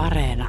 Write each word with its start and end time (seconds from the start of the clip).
Areena. 0.00 0.48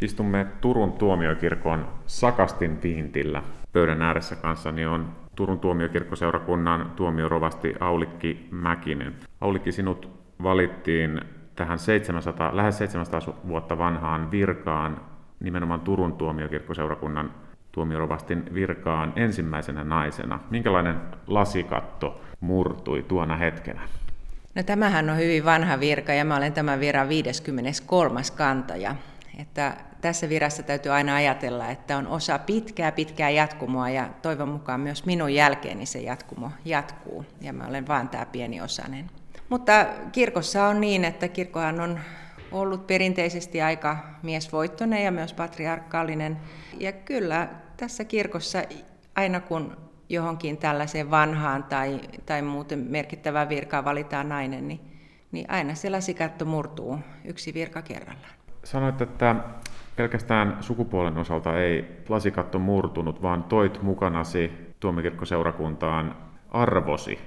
Istumme 0.00 0.46
Turun 0.60 0.92
tuomiokirkon 0.92 1.88
Sakastin 2.06 2.82
viintillä. 2.82 3.42
Pöydän 3.72 4.02
ääressä 4.02 4.36
kanssani 4.36 4.86
on 4.86 5.12
Turun 5.36 5.58
tuomiokirkkoseurakunnan 5.58 6.92
tuomiorovasti 6.96 7.74
Aulikki 7.80 8.48
Mäkinen. 8.50 9.14
Aulikki, 9.40 9.72
sinut 9.72 10.10
valittiin 10.42 11.20
tähän 11.56 11.78
700, 11.78 12.56
lähes 12.56 12.78
700 12.78 13.20
vuotta 13.48 13.78
vanhaan 13.78 14.30
virkaan, 14.30 15.00
nimenomaan 15.40 15.80
Turun 15.80 16.12
tuomiokirkkoseurakunnan 16.12 17.30
tuomiorovastin 17.72 18.44
virkaan 18.54 19.12
ensimmäisenä 19.16 19.84
naisena. 19.84 20.40
Minkälainen 20.50 20.96
lasikatto 21.26 22.20
murtui 22.40 23.02
tuona 23.02 23.36
hetkenä? 23.36 23.80
No 24.58 24.64
tämähän 24.64 25.10
on 25.10 25.16
hyvin 25.16 25.44
vanha 25.44 25.80
virka 25.80 26.12
ja 26.12 26.24
mä 26.24 26.36
olen 26.36 26.52
tämän 26.52 26.80
viran 26.80 27.08
53. 27.08 28.20
kantaja. 28.36 28.96
Että 29.38 29.76
tässä 30.00 30.28
virassa 30.28 30.62
täytyy 30.62 30.92
aina 30.92 31.14
ajatella, 31.14 31.68
että 31.68 31.96
on 31.96 32.06
osa 32.06 32.38
pitkää, 32.38 32.92
pitkää 32.92 33.30
jatkumoa 33.30 33.90
ja 33.90 34.08
toivon 34.22 34.48
mukaan 34.48 34.80
myös 34.80 35.06
minun 35.06 35.34
jälkeeni 35.34 35.86
se 35.86 35.98
jatkumo 35.98 36.50
jatkuu 36.64 37.24
ja 37.40 37.52
mä 37.52 37.66
olen 37.66 37.88
vaan 37.88 38.08
tämä 38.08 38.26
pieni 38.26 38.60
osanen. 38.60 39.10
Mutta 39.48 39.86
kirkossa 40.12 40.66
on 40.66 40.80
niin, 40.80 41.04
että 41.04 41.28
kirkkohan 41.28 41.80
on 41.80 42.00
ollut 42.52 42.86
perinteisesti 42.86 43.62
aika 43.62 43.96
miesvoittoinen 44.22 45.04
ja 45.04 45.10
myös 45.10 45.32
patriarkaalinen. 45.32 46.36
Ja 46.80 46.92
kyllä 46.92 47.48
tässä 47.76 48.04
kirkossa 48.04 48.62
aina 49.16 49.40
kun 49.40 49.87
johonkin 50.08 50.56
tällaiseen 50.56 51.10
vanhaan 51.10 51.64
tai, 51.64 52.00
tai 52.26 52.42
muuten 52.42 52.78
merkittävään 52.78 53.48
virkaan 53.48 53.84
valitaan 53.84 54.28
nainen, 54.28 54.68
niin, 54.68 54.80
niin 55.32 55.50
aina 55.50 55.74
se 55.74 55.90
lasikatto 55.90 56.44
murtuu 56.44 56.98
yksi 57.24 57.54
virka 57.54 57.82
kerrallaan. 57.82 58.32
Sanoit, 58.64 59.00
että 59.00 59.36
pelkästään 59.96 60.56
sukupuolen 60.60 61.18
osalta 61.18 61.60
ei 61.60 61.84
lasikatto 62.08 62.58
murtunut, 62.58 63.22
vaan 63.22 63.42
toit 63.42 63.82
mukanasi 63.82 64.52
tuomikirkkoseurakuntaan 64.80 66.16
arvosi. 66.50 67.18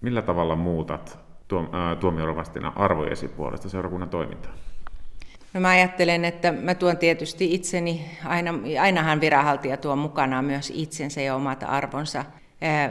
Millä 0.00 0.22
tavalla 0.22 0.56
muutat 0.56 1.18
tuomiorovastina 2.00 2.72
arvojesi 2.76 3.28
puolesta 3.28 3.68
seurakunnan 3.68 4.08
toimintaa? 4.08 4.52
No 5.56 5.60
mä 5.60 5.68
ajattelen, 5.68 6.24
että 6.24 6.52
mä 6.52 6.74
tuon 6.74 6.96
tietysti 6.96 7.54
itseni, 7.54 8.10
aina, 8.24 8.54
ainahan 8.80 9.20
viranhaltija 9.20 9.76
tuo 9.76 9.96
mukanaan 9.96 10.44
myös 10.44 10.72
itsensä 10.74 11.20
ja 11.20 11.34
omat 11.34 11.62
arvonsa. 11.66 12.24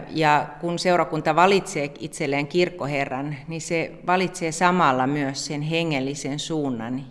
Ja 0.09 0.47
kun 0.61 0.79
seurakunta 0.79 1.35
valitsee 1.35 1.91
itselleen 1.99 2.47
kirkkoherran, 2.47 3.35
niin 3.47 3.61
se 3.61 3.91
valitsee 4.07 4.51
samalla 4.51 5.07
myös 5.07 5.45
sen 5.45 5.61
hengellisen 5.61 6.39
suunnan, 6.39 7.03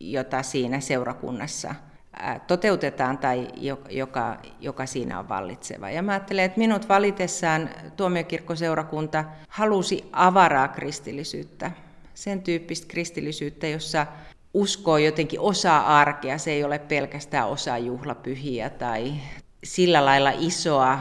jota 0.00 0.42
siinä 0.42 0.80
seurakunnassa 0.80 1.74
toteutetaan 2.46 3.18
tai 3.18 3.48
joka, 3.90 4.36
joka 4.60 4.86
siinä 4.86 5.18
on 5.18 5.28
vallitseva. 5.28 5.90
Ja 5.90 6.02
mä 6.02 6.12
ajattelen, 6.12 6.44
että 6.44 6.58
minut 6.58 6.88
valitessaan 6.88 7.70
tuomiokirkkoseurakunta 7.96 9.24
halusi 9.48 10.08
avaraa 10.12 10.68
kristillisyyttä, 10.68 11.70
sen 12.14 12.42
tyyppistä 12.42 12.86
kristillisyyttä, 12.88 13.66
jossa 13.66 14.06
uskoo 14.56 14.98
jotenkin 14.98 15.40
osa 15.40 15.78
arkea, 15.78 16.38
se 16.38 16.50
ei 16.50 16.64
ole 16.64 16.78
pelkästään 16.78 17.48
osa 17.48 17.78
juhlapyhiä 17.78 18.70
tai 18.70 19.12
sillä 19.64 20.04
lailla 20.04 20.32
isoa 20.38 20.98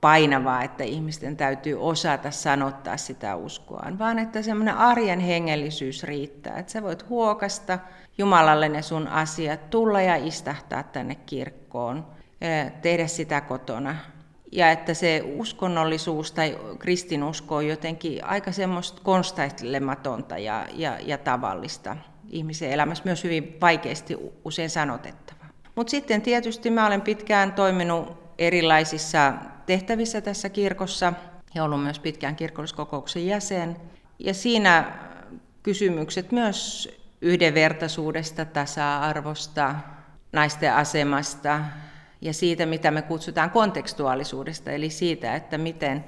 painavaa, 0.00 0.62
että 0.62 0.84
ihmisten 0.84 1.36
täytyy 1.36 1.80
osata 1.80 2.30
sanottaa 2.30 2.96
sitä 2.96 3.36
uskoaan, 3.36 3.98
vaan 3.98 4.18
että 4.18 4.42
semmoinen 4.42 4.76
arjen 4.76 5.20
hengellisyys 5.20 6.04
riittää, 6.04 6.58
että 6.58 6.72
sä 6.72 6.82
voit 6.82 7.08
huokasta 7.08 7.78
Jumalalle 8.18 8.68
ne 8.68 8.82
sun 8.82 9.08
asiat, 9.08 9.70
tulla 9.70 10.00
ja 10.00 10.16
istahtaa 10.16 10.82
tänne 10.82 11.14
kirkkoon, 11.14 12.06
tehdä 12.82 13.06
sitä 13.06 13.40
kotona. 13.40 13.96
Ja 14.52 14.70
että 14.70 14.94
se 14.94 15.22
uskonnollisuus 15.36 16.32
tai 16.32 16.58
kristinusko 16.78 17.56
on 17.56 17.66
jotenkin 17.66 18.24
aika 18.24 18.52
semmoista 18.52 19.00
konstailematonta 19.04 20.38
ja, 20.38 20.66
ja, 20.74 20.98
ja 21.00 21.18
tavallista 21.18 21.96
ihmisen 22.28 22.72
elämässä 22.72 23.04
myös 23.04 23.24
hyvin 23.24 23.56
vaikeasti 23.60 24.16
usein 24.44 24.70
sanotettava. 24.70 25.44
Mutta 25.74 25.90
sitten 25.90 26.22
tietysti 26.22 26.70
mä 26.70 26.86
olen 26.86 27.00
pitkään 27.00 27.52
toiminut 27.52 28.26
erilaisissa 28.38 29.32
tehtävissä 29.66 30.20
tässä 30.20 30.48
kirkossa 30.48 31.12
ja 31.54 31.64
ollut 31.64 31.82
myös 31.82 31.98
pitkään 31.98 32.36
kirkolliskokouksen 32.36 33.26
jäsen. 33.26 33.76
Ja 34.18 34.34
siinä 34.34 34.98
kysymykset 35.62 36.32
myös 36.32 36.88
yhdenvertaisuudesta, 37.20 38.44
tasa-arvosta, 38.44 39.74
naisten 40.32 40.74
asemasta 40.74 41.60
ja 42.20 42.32
siitä, 42.32 42.66
mitä 42.66 42.90
me 42.90 43.02
kutsutaan 43.02 43.50
kontekstuaalisuudesta, 43.50 44.70
eli 44.70 44.90
siitä, 44.90 45.34
että 45.34 45.58
miten, 45.58 46.04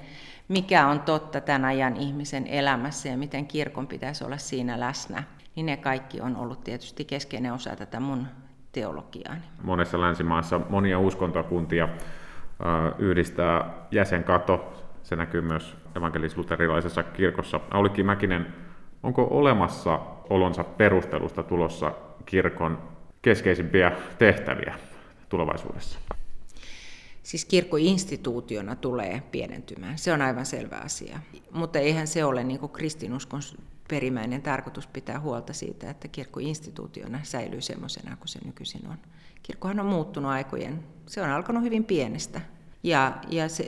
mikä 0.48 0.86
on 0.86 1.00
totta 1.00 1.40
tämän 1.40 1.64
ajan 1.64 1.96
ihmisen 1.96 2.46
elämässä 2.46 3.08
ja 3.08 3.16
miten 3.16 3.46
kirkon 3.46 3.86
pitäisi 3.86 4.24
olla 4.24 4.38
siinä 4.38 4.80
läsnä 4.80 5.22
niin 5.58 5.66
ne 5.66 5.76
kaikki 5.76 6.20
on 6.20 6.36
ollut 6.36 6.64
tietysti 6.64 7.04
keskeinen 7.04 7.52
osa 7.52 7.76
tätä 7.76 8.00
mun 8.00 8.26
teologiaani. 8.72 9.42
Monessa 9.62 10.00
länsimaassa 10.00 10.60
monia 10.68 10.98
uskontokuntia 10.98 11.88
yhdistää 12.98 13.70
jäsenkato. 13.90 14.72
Se 15.02 15.16
näkyy 15.16 15.40
myös 15.40 15.76
evankelis-luterilaisessa 15.96 17.02
kirkossa. 17.02 17.60
Aulikki 17.70 18.02
Mäkinen, 18.02 18.46
onko 19.02 19.28
olemassa 19.30 20.00
olonsa 20.30 20.64
perustelusta 20.64 21.42
tulossa 21.42 21.92
kirkon 22.26 22.78
keskeisimpiä 23.22 23.92
tehtäviä 24.18 24.74
tulevaisuudessa? 25.28 25.98
Siis 27.28 27.44
kirkko 27.44 27.76
instituutiona 27.76 28.76
tulee 28.76 29.22
pienentymään, 29.30 29.98
se 29.98 30.12
on 30.12 30.22
aivan 30.22 30.46
selvä 30.46 30.76
asia. 30.76 31.20
Mutta 31.50 31.78
eihän 31.78 32.06
se 32.06 32.24
ole 32.24 32.44
niin 32.44 32.60
kuin 32.60 32.72
kristinuskon 32.72 33.40
perimmäinen 33.88 34.42
tarkoitus 34.42 34.86
pitää 34.86 35.20
huolta 35.20 35.52
siitä, 35.52 35.90
että 35.90 36.08
kirkko 36.08 36.40
instituutiona 36.40 37.20
säilyy 37.22 37.60
semmoisena 37.60 38.16
kuin 38.16 38.28
se 38.28 38.38
nykyisin 38.44 38.86
on. 38.88 38.98
Kirkkohan 39.42 39.80
on 39.80 39.86
muuttunut 39.86 40.30
aikojen, 40.30 40.84
se 41.06 41.22
on 41.22 41.30
alkanut 41.30 41.62
hyvin 41.62 41.84
pienestä. 41.84 42.40
Ja, 42.82 43.18
ja 43.30 43.48
se, 43.48 43.64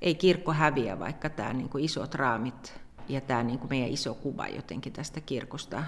ei 0.00 0.14
kirkko 0.18 0.52
häviä, 0.52 0.98
vaikka 0.98 1.30
tämä 1.30 1.52
niin 1.52 1.68
kuin 1.68 1.84
isot 1.84 2.14
raamit 2.14 2.80
ja 3.08 3.20
tämä 3.20 3.42
niin 3.42 3.58
kuin 3.58 3.70
meidän 3.70 3.90
iso 3.90 4.14
kuva 4.14 4.48
jotenkin 4.48 4.92
tästä 4.92 5.20
kirkosta 5.20 5.84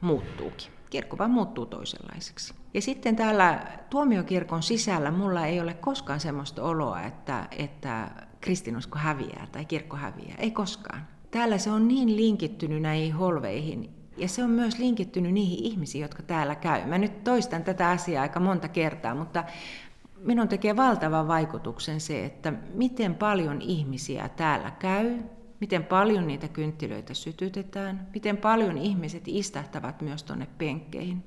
muuttuukin. 0.00 0.72
Kirkko 0.90 1.18
vaan 1.18 1.30
muuttuu 1.30 1.66
toisenlaiseksi. 1.66 2.54
Ja 2.74 2.82
sitten 2.82 3.16
täällä 3.16 3.66
tuomiokirkon 3.90 4.62
sisällä 4.62 5.10
mulla 5.10 5.46
ei 5.46 5.60
ole 5.60 5.74
koskaan 5.74 6.20
semmoista 6.20 6.62
oloa, 6.62 7.02
että, 7.02 7.48
että 7.58 8.10
kristinusko 8.40 8.98
häviää 8.98 9.46
tai 9.52 9.64
kirkko 9.64 9.96
häviää. 9.96 10.36
Ei 10.38 10.50
koskaan 10.50 11.06
täällä 11.30 11.58
se 11.58 11.70
on 11.70 11.88
niin 11.88 12.16
linkittynyt 12.16 12.82
näihin 12.82 13.14
holveihin, 13.14 13.90
ja 14.16 14.28
se 14.28 14.44
on 14.44 14.50
myös 14.50 14.78
linkittynyt 14.78 15.32
niihin 15.32 15.64
ihmisiin, 15.64 16.02
jotka 16.02 16.22
täällä 16.22 16.54
käy. 16.54 16.86
Mä 16.86 16.98
nyt 16.98 17.24
toistan 17.24 17.64
tätä 17.64 17.90
asiaa 17.90 18.22
aika 18.22 18.40
monta 18.40 18.68
kertaa, 18.68 19.14
mutta 19.14 19.44
minun 20.20 20.48
tekee 20.48 20.76
valtavan 20.76 21.28
vaikutuksen 21.28 22.00
se, 22.00 22.24
että 22.24 22.52
miten 22.74 23.14
paljon 23.14 23.62
ihmisiä 23.62 24.28
täällä 24.28 24.70
käy, 24.70 25.18
miten 25.60 25.84
paljon 25.84 26.26
niitä 26.26 26.48
kynttilöitä 26.48 27.14
sytytetään, 27.14 28.08
miten 28.14 28.36
paljon 28.36 28.78
ihmiset 28.78 29.22
istahtavat 29.26 30.02
myös 30.02 30.22
tuonne 30.22 30.46
penkkeihin. 30.58 31.24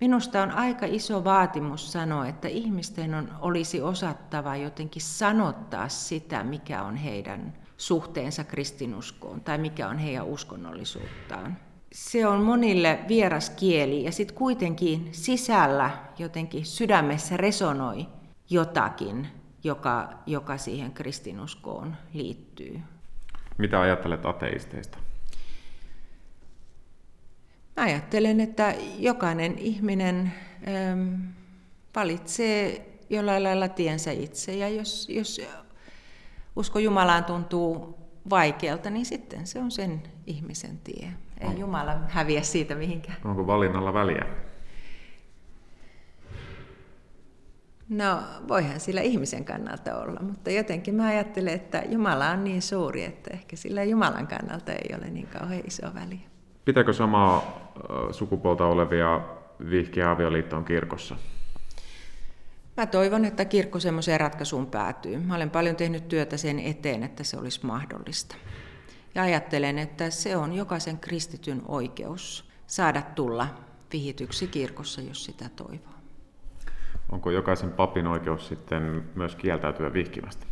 Minusta 0.00 0.42
on 0.42 0.50
aika 0.50 0.86
iso 0.86 1.24
vaatimus 1.24 1.92
sanoa, 1.92 2.28
että 2.28 2.48
ihmisten 2.48 3.14
on, 3.14 3.28
olisi 3.40 3.80
osattava 3.80 4.56
jotenkin 4.56 5.02
sanottaa 5.02 5.88
sitä, 5.88 6.44
mikä 6.44 6.82
on 6.82 6.96
heidän 6.96 7.52
suhteensa 7.76 8.44
kristinuskoon 8.44 9.40
tai 9.40 9.58
mikä 9.58 9.88
on 9.88 9.98
heidän 9.98 10.26
uskonnollisuuttaan. 10.26 11.56
Se 11.92 12.26
on 12.26 12.42
monille 12.42 12.98
vieras 13.08 13.50
kieli 13.50 14.04
ja 14.04 14.12
sitten 14.12 14.36
kuitenkin 14.36 15.08
sisällä 15.12 15.90
jotenkin 16.18 16.66
sydämessä 16.66 17.36
resonoi 17.36 18.06
jotakin, 18.50 19.28
joka, 19.64 20.08
joka 20.26 20.56
siihen 20.56 20.92
kristinuskoon 20.92 21.96
liittyy. 22.12 22.80
Mitä 23.58 23.80
ajattelet 23.80 24.26
ateisteista? 24.26 24.98
Ajattelen, 27.76 28.40
että 28.40 28.74
jokainen 28.98 29.58
ihminen 29.58 30.32
ähm, 30.68 31.14
valitsee 31.96 32.86
jollain 33.10 33.42
lailla 33.42 33.68
tiensä 33.68 34.10
itse. 34.10 34.54
Ja 34.54 34.68
jos, 34.68 35.08
jos 35.08 35.40
usko 36.56 36.78
Jumalaan 36.78 37.24
tuntuu 37.24 37.98
vaikealta, 38.30 38.90
niin 38.90 39.06
sitten 39.06 39.46
se 39.46 39.58
on 39.58 39.70
sen 39.70 40.02
ihmisen 40.26 40.78
tie. 40.78 41.08
Ei 41.40 41.48
on. 41.48 41.58
Jumala 41.58 41.96
häviä 42.08 42.42
siitä 42.42 42.74
mihinkään. 42.74 43.16
Onko 43.24 43.46
valinnalla 43.46 43.94
väliä? 43.94 44.26
No, 47.88 48.22
voihan 48.48 48.80
sillä 48.80 49.00
ihmisen 49.00 49.44
kannalta 49.44 49.96
olla, 49.96 50.20
mutta 50.20 50.50
jotenkin 50.50 50.94
mä 50.94 51.06
ajattelen, 51.06 51.54
että 51.54 51.82
Jumala 51.88 52.30
on 52.30 52.44
niin 52.44 52.62
suuri, 52.62 53.04
että 53.04 53.30
ehkä 53.32 53.56
sillä 53.56 53.84
Jumalan 53.84 54.26
kannalta 54.26 54.72
ei 54.72 54.96
ole 54.98 55.10
niin 55.10 55.26
kauhean 55.26 55.62
iso 55.66 55.94
väliä. 55.94 56.28
Pitääkö 56.64 56.92
samaa 56.92 57.65
sukupuolta 58.10 58.66
olevia 58.66 59.20
vihkiä 59.70 60.10
avioliittoon 60.10 60.64
kirkossa? 60.64 61.16
Mä 62.76 62.86
toivon, 62.86 63.24
että 63.24 63.44
kirkko 63.44 63.80
semmoiseen 63.80 64.20
ratkaisuun 64.20 64.66
päätyy. 64.66 65.18
Mä 65.18 65.34
olen 65.36 65.50
paljon 65.50 65.76
tehnyt 65.76 66.08
työtä 66.08 66.36
sen 66.36 66.58
eteen, 66.58 67.02
että 67.02 67.24
se 67.24 67.38
olisi 67.38 67.66
mahdollista. 67.66 68.36
Ja 69.14 69.22
ajattelen, 69.22 69.78
että 69.78 70.10
se 70.10 70.36
on 70.36 70.52
jokaisen 70.52 70.98
kristityn 70.98 71.62
oikeus 71.68 72.50
saada 72.66 73.02
tulla 73.02 73.48
vihityksi 73.92 74.46
kirkossa, 74.46 75.00
jos 75.00 75.24
sitä 75.24 75.48
toivoo. 75.56 75.94
Onko 77.12 77.30
jokaisen 77.30 77.72
papin 77.72 78.06
oikeus 78.06 78.48
sitten 78.48 79.04
myös 79.14 79.36
kieltäytyä 79.36 79.92
vihkimästä? 79.92 80.46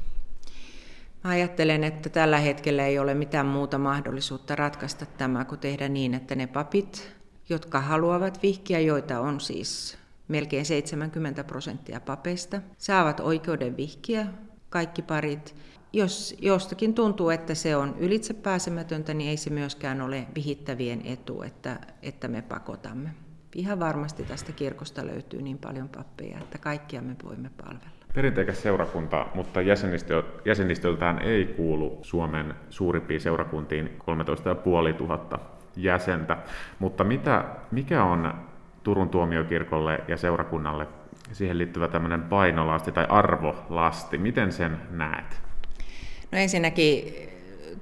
Mä 1.24 1.30
ajattelen, 1.30 1.84
että 1.84 2.08
tällä 2.08 2.38
hetkellä 2.38 2.86
ei 2.86 2.98
ole 2.98 3.14
mitään 3.14 3.46
muuta 3.46 3.78
mahdollisuutta 3.78 4.56
ratkaista 4.56 5.06
tämä 5.06 5.44
kuin 5.44 5.58
tehdä 5.58 5.88
niin, 5.88 6.14
että 6.14 6.34
ne 6.34 6.46
papit, 6.46 7.14
jotka 7.48 7.80
haluavat 7.80 8.42
vihkiä, 8.42 8.80
joita 8.80 9.20
on 9.20 9.40
siis 9.40 9.98
melkein 10.28 10.64
70 10.64 11.44
prosenttia 11.44 12.00
papeista, 12.00 12.60
saavat 12.78 13.20
oikeuden 13.20 13.76
vihkiä 13.76 14.26
kaikki 14.70 15.02
parit. 15.02 15.54
Jos 15.92 16.36
jostakin 16.38 16.94
tuntuu, 16.94 17.30
että 17.30 17.54
se 17.54 17.76
on 17.76 17.96
ylitsepääsemätöntä, 17.98 19.14
niin 19.14 19.30
ei 19.30 19.36
se 19.36 19.50
myöskään 19.50 20.00
ole 20.00 20.26
vihittävien 20.34 21.02
etu, 21.04 21.42
että, 21.42 21.80
että 22.02 22.28
me 22.28 22.42
pakotamme. 22.42 23.10
Ihan 23.54 23.80
varmasti 23.80 24.22
tästä 24.22 24.52
kirkosta 24.52 25.06
löytyy 25.06 25.42
niin 25.42 25.58
paljon 25.58 25.88
pappeja, 25.88 26.38
että 26.38 26.58
kaikkia 26.58 27.02
me 27.02 27.16
voimme 27.24 27.50
palvella. 27.64 27.93
Perinteikäs 28.14 28.62
seurakunta, 28.62 29.26
mutta 29.34 29.60
jäsenistö, 29.60 30.22
jäsenistöltään 30.44 31.22
ei 31.22 31.44
kuulu 31.44 31.98
Suomen 32.02 32.54
suurimpiin 32.70 33.20
seurakuntiin 33.20 33.94
13 33.98 34.56
500 34.64 35.58
jäsentä. 35.76 36.36
Mutta 36.78 37.04
mitä, 37.04 37.44
mikä 37.70 38.04
on 38.04 38.34
Turun 38.82 39.08
tuomiokirkolle 39.08 40.00
ja 40.08 40.16
seurakunnalle 40.16 40.86
siihen 41.32 41.58
liittyvä 41.58 41.88
tämmöinen 41.88 42.22
painolasti 42.22 42.92
tai 42.92 43.06
arvolasti? 43.08 44.18
Miten 44.18 44.52
sen 44.52 44.80
näet? 44.90 45.42
No 46.32 46.38
ensinnäkin 46.38 47.14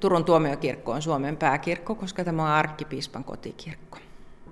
Turun 0.00 0.24
tuomiokirkko 0.24 0.92
on 0.92 1.02
Suomen 1.02 1.36
pääkirkko, 1.36 1.94
koska 1.94 2.24
tämä 2.24 2.42
on 2.42 2.50
arkkipiispan 2.50 3.24
kotikirkko. 3.24 3.98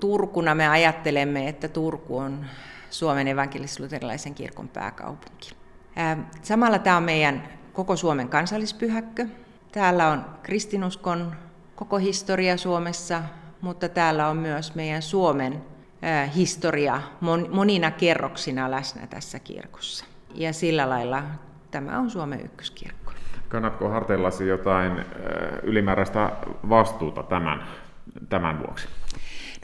Turkuna 0.00 0.54
me 0.54 0.68
ajattelemme, 0.68 1.48
että 1.48 1.68
Turku 1.68 2.18
on 2.18 2.46
Suomen 2.90 3.28
evankelis-luterilaisen 3.28 4.34
kirkon 4.34 4.68
pääkaupunki. 4.68 5.59
Samalla 6.42 6.78
tämä 6.78 6.96
on 6.96 7.02
meidän 7.02 7.48
koko 7.72 7.96
Suomen 7.96 8.28
kansallispyhäkkö. 8.28 9.26
Täällä 9.72 10.08
on 10.08 10.24
kristinuskon 10.42 11.32
koko 11.76 11.96
historia 11.98 12.56
Suomessa, 12.56 13.22
mutta 13.60 13.88
täällä 13.88 14.28
on 14.28 14.36
myös 14.36 14.74
meidän 14.74 15.02
Suomen 15.02 15.62
historia 16.36 17.02
monina 17.50 17.90
kerroksina 17.90 18.70
läsnä 18.70 19.06
tässä 19.06 19.38
kirkossa. 19.38 20.04
Ja 20.34 20.52
sillä 20.52 20.88
lailla 20.88 21.22
tämä 21.70 21.98
on 21.98 22.10
Suomen 22.10 22.44
ykköskirkko. 22.44 23.12
Kannatko 23.48 23.88
harteillasi 23.88 24.48
jotain 24.48 25.04
ylimääräistä 25.62 26.32
vastuuta 26.68 27.22
tämän, 27.22 27.62
tämän 28.28 28.58
vuoksi? 28.58 28.88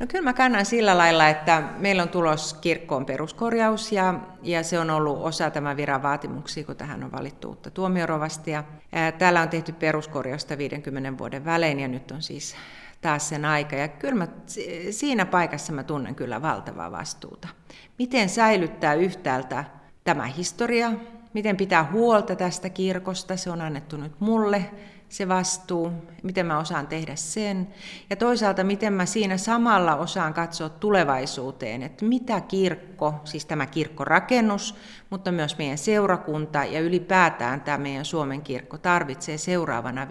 No 0.01 0.07
kyllä 0.07 0.25
mä 0.25 0.33
kannan 0.33 0.67
sillä 0.67 0.99
lailla, 0.99 1.29
että 1.29 1.63
meillä 1.79 2.03
on 2.03 2.09
tulos 2.09 2.55
kirkkoon 2.55 3.07
peruskorjaus 3.07 3.93
ja, 3.93 4.15
ja 4.43 4.63
se 4.63 4.79
on 4.79 4.91
ollut 4.91 5.19
osa 5.23 5.51
tämän 5.51 5.77
viran 5.77 6.03
vaatimuksia, 6.03 6.65
kun 6.65 6.77
tähän 6.77 7.05
on 7.05 7.13
valittu 7.13 7.49
uutta 7.49 7.71
tuomiorovastia. 7.71 8.65
Täällä 9.19 9.43
on 9.43 9.49
tehty 9.49 9.73
peruskorjausta 9.73 10.59
50 10.59 11.19
vuoden 11.19 11.45
välein 11.45 11.81
ja 11.81 11.89
nyt 11.89 12.11
on 12.11 12.23
siis 12.23 12.57
taas 13.01 13.29
sen 13.29 13.45
aika. 13.45 13.77
Ja 13.77 13.89
kyllä 13.89 14.15
mä, 14.15 14.29
siinä 14.91 15.27
paikassa 15.27 15.73
mä 15.73 15.83
tunnen 15.85 16.15
kyllä 16.15 16.43
valtavaa 16.43 16.93
vastuuta. 16.93 17.49
Miten 17.99 18.29
säilyttää 18.29 18.95
yhtäältä 18.95 19.65
tämä 20.05 20.27
historia, 20.27 20.93
miten 21.35 21.57
pitää 21.57 21.91
huolta 21.93 22.37
tästä 22.37 22.71
kirkosta, 22.71 23.37
se 23.37 23.51
on 23.51 23.61
annettu 23.61 23.97
nyt 23.97 24.21
mulle, 24.21 24.71
se 25.09 25.29
vastuu, 25.29 25.93
miten 26.23 26.47
mä 26.47 26.59
osaan 26.59 26.87
tehdä 26.87 27.17
sen. 27.17 27.69
Ja 28.11 28.17
toisaalta, 28.17 28.65
miten 28.65 28.93
mä 28.93 29.07
siinä 29.07 29.37
samalla 29.37 29.97
osaan 29.97 30.35
katsoa 30.35 30.69
tulevaisuuteen, 30.69 31.83
että 31.83 32.05
mitä 32.05 32.41
kirkko, 32.41 33.15
siis 33.25 33.47
tämä 33.47 33.67
kirkkorakennus, 33.67 34.75
mutta 35.11 35.33
myös 35.33 35.59
meidän 35.59 35.79
seurakunta 35.79 36.65
ja 36.65 36.81
ylipäätään 36.81 37.61
tämä 37.61 37.79
meidän 37.79 38.05
Suomen 38.05 38.43
kirkko 38.43 38.79
tarvitsee 38.79 39.39
seuraavana 39.39 40.09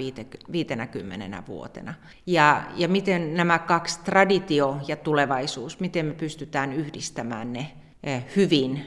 50 0.52 1.44
vuotena. 1.48 1.94
Ja, 2.26 2.64
ja 2.76 2.88
miten 2.88 3.34
nämä 3.34 3.60
kaksi, 3.60 4.00
traditio 4.04 4.78
ja 4.88 4.96
tulevaisuus, 4.96 5.80
miten 5.80 6.06
me 6.06 6.14
pystytään 6.14 6.74
yhdistämään 6.74 7.54
ne 7.54 7.72
eh, 8.04 8.26
hyvin 8.36 8.86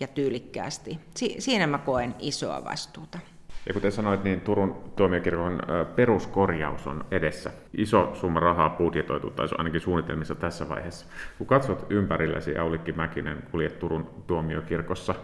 ja 0.00 0.06
tyylikkäästi. 0.08 0.98
Si- 1.16 1.36
siinä 1.38 1.66
mä 1.66 1.78
koen 1.78 2.14
isoa 2.18 2.64
vastuuta. 2.64 3.18
Ja 3.66 3.74
kuten 3.74 3.92
sanoit, 3.92 4.24
niin 4.24 4.40
Turun 4.40 4.92
tuomiokirkon 4.96 5.60
peruskorjaus 5.96 6.86
on 6.86 7.04
edessä. 7.10 7.50
Iso 7.76 8.10
summa 8.14 8.40
rahaa 8.40 8.70
budjetoitu, 8.70 9.30
tai 9.30 9.48
ainakin 9.58 9.80
suunnitelmissa 9.80 10.34
tässä 10.34 10.68
vaiheessa. 10.68 11.06
Kun 11.38 11.46
katsot 11.46 11.86
ympärillesi, 11.90 12.58
Aulikki 12.58 12.92
Mäkinen, 12.92 13.42
kuljet 13.50 13.78
Turun 13.78 14.10
tuomiokirkossa, 14.26 15.14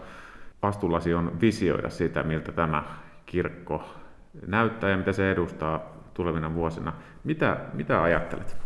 vastuullasi 0.63 1.15
on 1.15 1.41
visioida 1.41 1.91
sitä, 1.91 2.23
miltä 2.23 2.53
tämä 2.53 2.85
kirkko 3.27 3.85
näyttää 4.47 4.91
ja 4.91 4.97
mitä 4.97 5.13
se 5.13 5.31
edustaa 5.31 5.81
tulevina 6.15 6.55
vuosina. 6.55 6.93
Mitä, 7.25 7.57
mitä 7.73 8.03
ajattelet? 8.03 8.57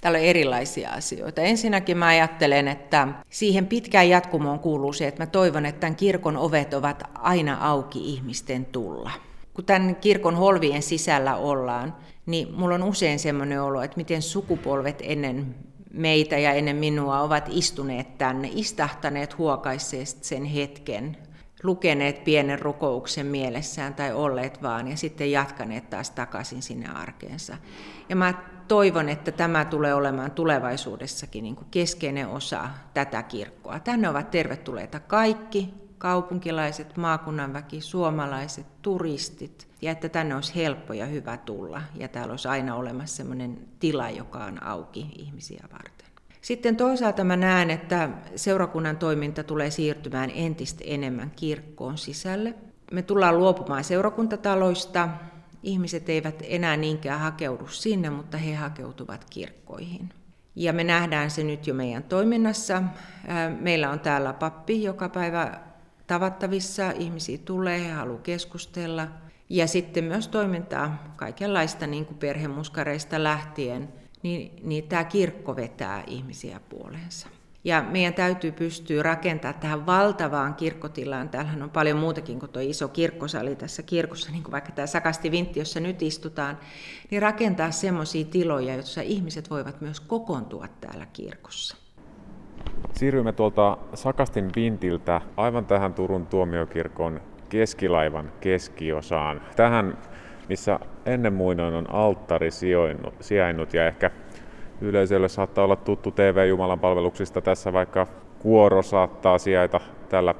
Täällä 0.00 0.18
on 0.18 0.24
erilaisia 0.24 0.90
asioita. 0.90 1.40
Ensinnäkin 1.40 1.98
mä 1.98 2.06
ajattelen, 2.06 2.68
että 2.68 3.08
siihen 3.30 3.66
pitkään 3.66 4.08
jatkumoon 4.08 4.58
kuuluu 4.58 4.92
se, 4.92 5.08
että 5.08 5.22
mä 5.22 5.26
toivon, 5.26 5.66
että 5.66 5.80
tämän 5.80 5.96
kirkon 5.96 6.36
ovet 6.36 6.74
ovat 6.74 7.02
aina 7.14 7.58
auki 7.60 8.10
ihmisten 8.12 8.64
tulla. 8.64 9.10
Kun 9.54 9.64
tämän 9.64 9.96
kirkon 9.96 10.36
holvien 10.36 10.82
sisällä 10.82 11.36
ollaan, 11.36 11.96
niin 12.26 12.54
mulla 12.54 12.74
on 12.74 12.82
usein 12.82 13.18
semmoinen 13.18 13.62
olo, 13.62 13.82
että 13.82 13.96
miten 13.96 14.22
sukupolvet 14.22 15.02
ennen 15.02 15.54
meitä 15.92 16.38
ja 16.38 16.52
ennen 16.52 16.76
minua 16.76 17.20
ovat 17.20 17.48
istuneet 17.50 18.18
tänne, 18.18 18.50
istahtaneet 18.54 19.38
huokaisseet 19.38 20.08
sen 20.24 20.44
hetken, 20.44 21.16
lukeneet 21.62 22.24
pienen 22.24 22.58
rukouksen 22.58 23.26
mielessään 23.26 23.94
tai 23.94 24.12
olleet 24.12 24.62
vaan 24.62 24.88
ja 24.88 24.96
sitten 24.96 25.30
jatkaneet 25.30 25.90
taas 25.90 26.10
takaisin 26.10 26.62
sinne 26.62 26.88
arkeensa. 26.88 27.56
Ja 28.08 28.16
mä 28.16 28.34
toivon, 28.70 29.08
että 29.08 29.32
tämä 29.32 29.64
tulee 29.64 29.94
olemaan 29.94 30.30
tulevaisuudessakin 30.30 31.42
niin 31.42 31.56
kuin 31.56 31.66
keskeinen 31.70 32.28
osa 32.28 32.68
tätä 32.94 33.22
kirkkoa. 33.22 33.78
Tänne 33.78 34.08
ovat 34.08 34.30
tervetulleita 34.30 35.00
kaikki, 35.00 35.74
kaupunkilaiset, 35.98 36.96
maakunnan 36.96 37.52
väki, 37.52 37.80
suomalaiset, 37.80 38.66
turistit, 38.82 39.68
ja 39.82 39.92
että 39.92 40.08
tänne 40.08 40.34
olisi 40.34 40.54
helppo 40.54 40.92
ja 40.92 41.06
hyvä 41.06 41.36
tulla, 41.36 41.82
ja 41.94 42.08
täällä 42.08 42.30
olisi 42.30 42.48
aina 42.48 42.74
olemassa 42.74 43.16
sellainen 43.16 43.58
tila, 43.80 44.10
joka 44.10 44.38
on 44.38 44.62
auki 44.62 45.00
ihmisiä 45.18 45.64
varten. 45.72 46.06
Sitten 46.40 46.76
toisaalta 46.76 47.24
mä 47.24 47.36
näen, 47.36 47.70
että 47.70 48.08
seurakunnan 48.36 48.96
toiminta 48.96 49.44
tulee 49.44 49.70
siirtymään 49.70 50.30
entistä 50.34 50.84
enemmän 50.86 51.30
kirkkoon 51.36 51.98
sisälle. 51.98 52.54
Me 52.92 53.02
tullaan 53.02 53.38
luopumaan 53.38 53.84
seurakuntataloista, 53.84 55.08
ihmiset 55.62 56.08
eivät 56.08 56.42
enää 56.48 56.76
niinkään 56.76 57.20
hakeudu 57.20 57.68
sinne, 57.68 58.10
mutta 58.10 58.36
he 58.36 58.54
hakeutuvat 58.54 59.26
kirkkoihin. 59.30 60.08
Ja 60.56 60.72
me 60.72 60.84
nähdään 60.84 61.30
se 61.30 61.44
nyt 61.44 61.66
jo 61.66 61.74
meidän 61.74 62.02
toiminnassa. 62.02 62.82
Meillä 63.60 63.90
on 63.90 64.00
täällä 64.00 64.32
pappi 64.32 64.82
joka 64.82 65.08
päivä 65.08 65.60
tavattavissa, 66.06 66.90
ihmisiä 66.90 67.38
tulee, 67.44 67.84
he 67.84 67.90
haluavat 67.90 68.22
keskustella. 68.22 69.08
Ja 69.48 69.66
sitten 69.66 70.04
myös 70.04 70.28
toimintaa 70.28 71.14
kaikenlaista 71.16 71.86
niin 71.86 72.06
kuin 72.06 72.18
perhemuskareista 72.18 73.22
lähtien, 73.22 73.92
niin, 74.22 74.52
niin 74.62 74.88
tämä 74.88 75.04
kirkko 75.04 75.56
vetää 75.56 76.04
ihmisiä 76.06 76.60
puoleensa. 76.68 77.28
Ja 77.64 77.84
meidän 77.90 78.14
täytyy 78.14 78.52
pystyä 78.52 79.02
rakentamaan 79.02 79.60
tähän 79.60 79.86
valtavaan 79.86 80.54
kirkkotilaan. 80.54 81.28
Täällähän 81.28 81.62
on 81.62 81.70
paljon 81.70 81.98
muutakin 81.98 82.38
kuin 82.40 82.52
tuo 82.52 82.62
iso 82.62 82.88
kirkkosali 82.88 83.56
tässä 83.56 83.82
kirkossa, 83.82 84.32
niin 84.32 84.42
kuin 84.42 84.52
vaikka 84.52 84.72
tämä 84.72 84.86
Sakasti 84.86 85.30
Vintti, 85.30 85.58
jossa 85.58 85.80
nyt 85.80 86.02
istutaan, 86.02 86.58
niin 87.10 87.22
rakentaa 87.22 87.70
semmoisia 87.70 88.24
tiloja, 88.24 88.74
joissa 88.74 89.00
ihmiset 89.00 89.50
voivat 89.50 89.80
myös 89.80 90.00
kokoontua 90.00 90.66
täällä 90.80 91.06
kirkossa. 91.12 91.76
Siirrymme 92.92 93.32
tuolta 93.32 93.78
Sakastin 93.94 94.50
Vintiltä 94.56 95.20
aivan 95.36 95.66
tähän 95.66 95.94
Turun 95.94 96.26
tuomiokirkon 96.26 97.20
keskilaivan 97.48 98.32
keskiosaan. 98.40 99.40
Tähän, 99.56 99.98
missä 100.48 100.78
ennen 101.06 101.32
muinoin 101.32 101.74
on 101.74 101.90
alttari 101.90 102.50
sijainnut 103.20 103.74
ja 103.74 103.86
ehkä 103.86 104.10
yleisölle 104.80 105.28
saattaa 105.28 105.64
olla 105.64 105.76
tuttu 105.76 106.10
TV-Jumalan 106.10 106.80
palveluksista 106.80 107.40
tässä, 107.40 107.72
vaikka 107.72 108.06
kuoro 108.38 108.82
saattaa 108.82 109.38
sijaita 109.38 109.80
tällä, 110.08 110.34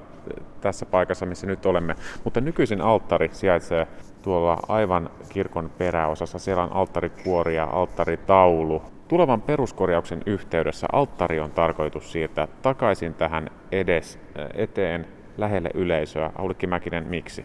tässä 0.60 0.86
paikassa, 0.86 1.26
missä 1.26 1.46
nyt 1.46 1.66
olemme. 1.66 1.94
Mutta 2.24 2.40
nykyisin 2.40 2.80
alttari 2.80 3.28
sijaitsee 3.32 3.86
tuolla 4.22 4.58
aivan 4.68 5.10
kirkon 5.28 5.70
peräosassa. 5.78 6.38
Siellä 6.38 6.62
on 6.62 6.72
alttarikuori 6.72 7.56
ja 7.56 7.64
alttaritaulu. 7.64 8.82
Tulevan 9.08 9.42
peruskorjauksen 9.42 10.22
yhteydessä 10.26 10.86
alttari 10.92 11.40
on 11.40 11.50
tarkoitus 11.50 12.12
siirtää 12.12 12.48
takaisin 12.62 13.14
tähän 13.14 13.50
edes, 13.72 14.18
eteen 14.54 15.06
lähelle 15.38 15.70
yleisöä. 15.74 16.30
Aulikki 16.38 16.66
Mäkinen, 16.66 17.06
miksi? 17.08 17.44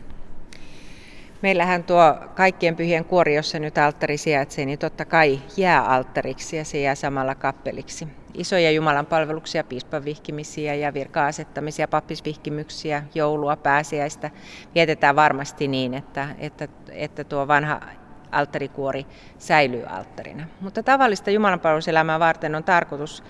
Meillähän 1.45 1.83
tuo 1.83 2.15
kaikkien 2.35 2.75
pyhien 2.75 3.05
kuori, 3.05 3.35
jossa 3.35 3.59
nyt 3.59 3.77
alttari 3.77 4.17
sijaitsee, 4.17 4.65
niin 4.65 4.79
totta 4.79 5.05
kai 5.05 5.39
jää 5.57 5.85
alttariksi 5.85 6.57
ja 6.57 6.65
se 6.65 6.79
jää 6.79 6.95
samalla 6.95 7.35
kappeliksi. 7.35 8.07
Isoja 8.33 8.71
Jumalan 8.71 9.05
palveluksia, 9.05 9.63
piispan 9.63 10.05
vihkimisiä 10.05 10.75
ja 10.75 10.93
virka-asettamisia, 10.93 11.87
pappisvihkimyksiä, 11.87 13.03
joulua, 13.15 13.55
pääsiäistä 13.55 14.31
vietetään 14.75 15.15
varmasti 15.15 15.67
niin, 15.67 15.93
että, 15.93 16.27
että, 16.39 16.67
että 16.91 17.23
tuo 17.23 17.47
vanha 17.47 17.81
alttarikuori 18.31 19.05
säilyy 19.37 19.83
alttarina. 19.85 20.45
Mutta 20.61 20.83
tavallista 20.83 21.31
Jumalanpalveluselämää 21.31 22.19
varten 22.19 22.55
on 22.55 22.63
tarkoitus 22.63 23.23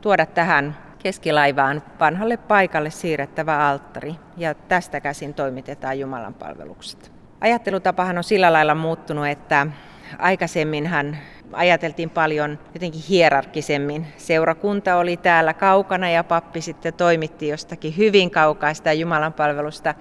tuoda 0.00 0.26
tähän 0.26 0.76
keskilaivaan 0.98 1.82
vanhalle 2.00 2.36
paikalle 2.36 2.90
siirrettävä 2.90 3.68
alttari 3.68 4.14
ja 4.36 4.54
tästä 4.54 5.00
käsin 5.00 5.34
toimitetaan 5.34 5.98
Jumalan 5.98 6.34
palvelukset. 6.34 7.23
Ajattelutapahan 7.44 8.18
on 8.18 8.24
sillä 8.24 8.52
lailla 8.52 8.74
muuttunut, 8.74 9.26
että 9.26 9.66
aikaisemminhan 10.18 11.16
ajateltiin 11.52 12.10
paljon 12.10 12.58
jotenkin 12.74 13.02
hierarkisemmin. 13.08 14.06
Seurakunta 14.16 14.96
oli 14.96 15.16
täällä 15.16 15.54
kaukana 15.54 16.10
ja 16.10 16.24
pappi 16.24 16.60
sitten 16.60 16.94
toimitti 16.94 17.48
jostakin 17.48 17.96
hyvin 17.96 18.30
kaukaa 18.30 18.74
sitä 18.74 18.92
Jumalan 18.92 19.32
palvelusta. 19.32 19.94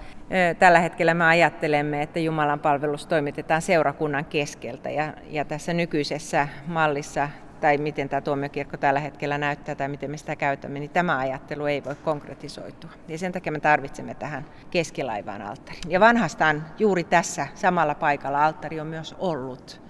Tällä 0.59 0.79
hetkellä 0.79 1.13
me 1.13 1.25
ajattelemme, 1.25 2.01
että 2.01 2.19
Jumalan 2.19 2.59
palvelus 2.59 3.05
toimitetaan 3.05 3.61
seurakunnan 3.61 4.25
keskeltä 4.25 4.89
ja, 4.89 5.13
ja 5.29 5.45
tässä 5.45 5.73
nykyisessä 5.73 6.47
mallissa 6.67 7.29
tai 7.63 7.77
miten 7.77 8.09
tämä 8.09 8.21
tuomiokirkko 8.21 8.77
tällä 8.77 8.99
hetkellä 8.99 9.37
näyttää 9.37 9.75
tai 9.75 9.87
miten 9.87 10.11
me 10.11 10.17
sitä 10.17 10.35
käytämme, 10.35 10.79
niin 10.79 10.89
tämä 10.89 11.17
ajattelu 11.17 11.65
ei 11.65 11.83
voi 11.83 11.95
konkretisoitua. 11.95 12.89
Ja 13.07 13.17
sen 13.17 13.31
takia 13.31 13.51
me 13.51 13.59
tarvitsemme 13.59 14.13
tähän 14.13 14.45
keskilaivaan 14.71 15.41
alttarin. 15.41 15.81
Ja 15.87 15.99
vanhastaan 15.99 16.65
juuri 16.79 17.03
tässä 17.03 17.47
samalla 17.55 17.95
paikalla 17.95 18.45
alttari 18.45 18.79
on 18.79 18.87
myös 18.87 19.15
ollut. 19.19 19.81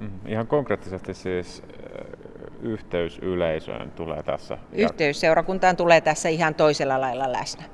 Mm, 0.00 0.10
ihan 0.26 0.46
konkreettisesti 0.46 1.14
siis 1.14 1.62
yhteys 2.62 3.18
yleisöön 3.18 3.90
tulee 3.90 4.22
tässä? 4.22 4.58
Yhteys 4.72 5.20
seurakuntaan 5.20 5.76
tulee 5.76 6.00
tässä 6.00 6.28
ihan 6.28 6.54
toisella 6.54 7.00
lailla 7.00 7.32
läsnä. 7.32 7.64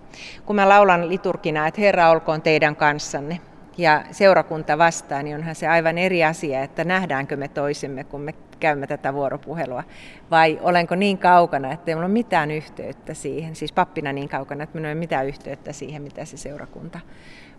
Kun 0.46 0.56
mä 0.56 0.68
laulan 0.68 1.08
liturgina, 1.08 1.66
että 1.66 1.80
Herra 1.80 2.10
olkoon 2.10 2.42
teidän 2.42 2.76
kanssanne, 2.76 3.40
ja 3.78 4.04
seurakunta 4.10 4.78
vastaa, 4.78 5.22
niin 5.22 5.36
onhan 5.36 5.54
se 5.54 5.68
aivan 5.68 5.98
eri 5.98 6.24
asia, 6.24 6.62
että 6.62 6.84
nähdäänkö 6.84 7.36
me 7.36 7.48
toisemme, 7.48 8.04
kun 8.04 8.20
me 8.20 8.34
käymme 8.60 8.86
tätä 8.86 9.14
vuoropuhelua, 9.14 9.82
vai 10.30 10.58
olenko 10.62 10.94
niin 10.94 11.18
kaukana, 11.18 11.72
että 11.72 11.90
ei 11.90 11.94
ole 11.94 12.08
mitään 12.08 12.50
yhteyttä 12.50 13.14
siihen, 13.14 13.56
siis 13.56 13.72
pappina 13.72 14.12
niin 14.12 14.28
kaukana, 14.28 14.64
että 14.64 14.74
minulla 14.74 14.88
ei 14.88 14.94
ole 14.94 14.98
mitään 14.98 15.26
yhteyttä 15.26 15.72
siihen, 15.72 16.02
mitä 16.02 16.24
se 16.24 16.36
seurakunta 16.36 17.00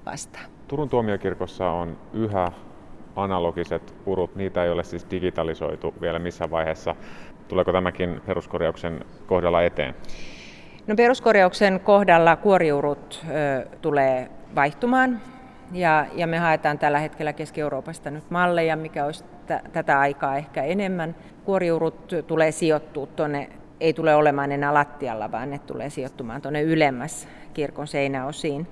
vastaa. 0.05 0.41
Turun 0.67 0.89
tuomiokirkossa 0.89 1.69
on 1.69 1.97
yhä 2.13 2.51
analogiset 3.15 3.95
purut, 4.05 4.35
niitä 4.35 4.63
ei 4.63 4.69
ole 4.69 4.83
siis 4.83 5.07
digitalisoitu 5.11 5.93
vielä 6.01 6.19
missään 6.19 6.51
vaiheessa. 6.51 6.95
Tuleeko 7.47 7.71
tämäkin 7.71 8.21
peruskorjauksen 8.25 9.05
kohdalla 9.27 9.63
eteen? 9.63 9.95
No 10.87 10.95
peruskorjauksen 10.95 11.79
kohdalla 11.79 12.35
kuoriurut 12.35 13.25
ö, 13.29 13.67
tulee 13.81 14.29
vaihtumaan 14.55 15.21
ja, 15.71 16.05
ja 16.13 16.27
me 16.27 16.37
haetaan 16.37 16.79
tällä 16.79 16.99
hetkellä 16.99 17.33
Keski-Euroopasta 17.33 18.11
nyt 18.11 18.31
malleja, 18.31 18.75
mikä 18.75 19.05
olisi 19.05 19.23
t- 19.23 19.71
tätä 19.71 19.99
aikaa 19.99 20.37
ehkä 20.37 20.63
enemmän. 20.63 21.15
Kuoriurut 21.45 22.13
tulee 22.27 22.51
sijoittua 22.51 23.05
tuonne, 23.05 23.49
ei 23.79 23.93
tule 23.93 24.15
olemaan 24.15 24.51
enää 24.51 24.73
lattialla, 24.73 25.31
vaan 25.31 25.49
ne 25.49 25.59
tulee 25.59 25.89
sijoittumaan 25.89 26.41
tuonne 26.41 26.61
ylemmäs 26.61 27.27
kirkon 27.53 27.87
seinäosiin. 27.87 28.67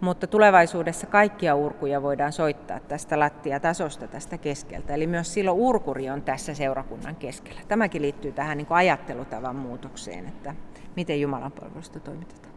Mutta 0.00 0.26
tulevaisuudessa 0.26 1.06
kaikkia 1.06 1.54
urkuja 1.54 2.02
voidaan 2.02 2.32
soittaa 2.32 2.80
tästä 2.80 3.18
lattiatasosta, 3.18 4.06
tästä 4.06 4.38
keskeltä. 4.38 4.94
Eli 4.94 5.06
myös 5.06 5.34
silloin 5.34 5.58
urkuri 5.58 6.10
on 6.10 6.22
tässä 6.22 6.54
seurakunnan 6.54 7.16
keskellä. 7.16 7.60
Tämäkin 7.68 8.02
liittyy 8.02 8.32
tähän 8.32 8.58
niin 8.58 8.66
ajattelutavan 8.70 9.56
muutokseen, 9.56 10.26
että 10.26 10.54
miten 10.96 11.20
Jumalan 11.20 11.52
palvelusta 11.52 12.00
toimitetaan. 12.00 12.47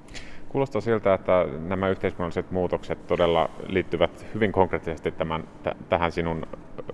Kuulostaa 0.52 0.82
siltä, 0.82 1.14
että 1.14 1.46
nämä 1.68 1.90
yhteiskunnalliset 1.90 2.52
muutokset 2.52 3.08
todella 3.08 3.50
liittyvät 3.68 4.26
hyvin 4.34 4.52
konkreettisesti 4.52 5.12
tämän, 5.12 5.44
t- 5.44 5.90
tähän 5.90 6.12
sinun 6.12 6.48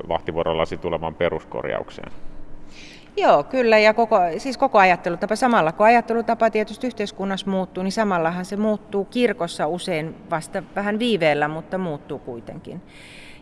vahtivuorollasi 0.07 0.77
tulevan 0.77 1.15
peruskorjaukseen. 1.15 2.11
Joo, 3.17 3.43
kyllä, 3.43 3.77
ja 3.77 3.93
koko, 3.93 4.19
siis 4.37 4.57
koko 4.57 4.77
ajattelutapa 4.77 5.35
samalla. 5.35 5.71
Kun 5.71 5.85
ajattelutapa 5.85 6.49
tietysti 6.49 6.87
yhteiskunnassa 6.87 7.49
muuttuu, 7.49 7.83
niin 7.83 7.91
samallahan 7.91 8.45
se 8.45 8.57
muuttuu 8.57 9.05
kirkossa 9.05 9.67
usein 9.67 10.15
vasta 10.29 10.63
vähän 10.75 10.99
viiveellä, 10.99 11.47
mutta 11.47 11.77
muuttuu 11.77 12.19
kuitenkin. 12.19 12.81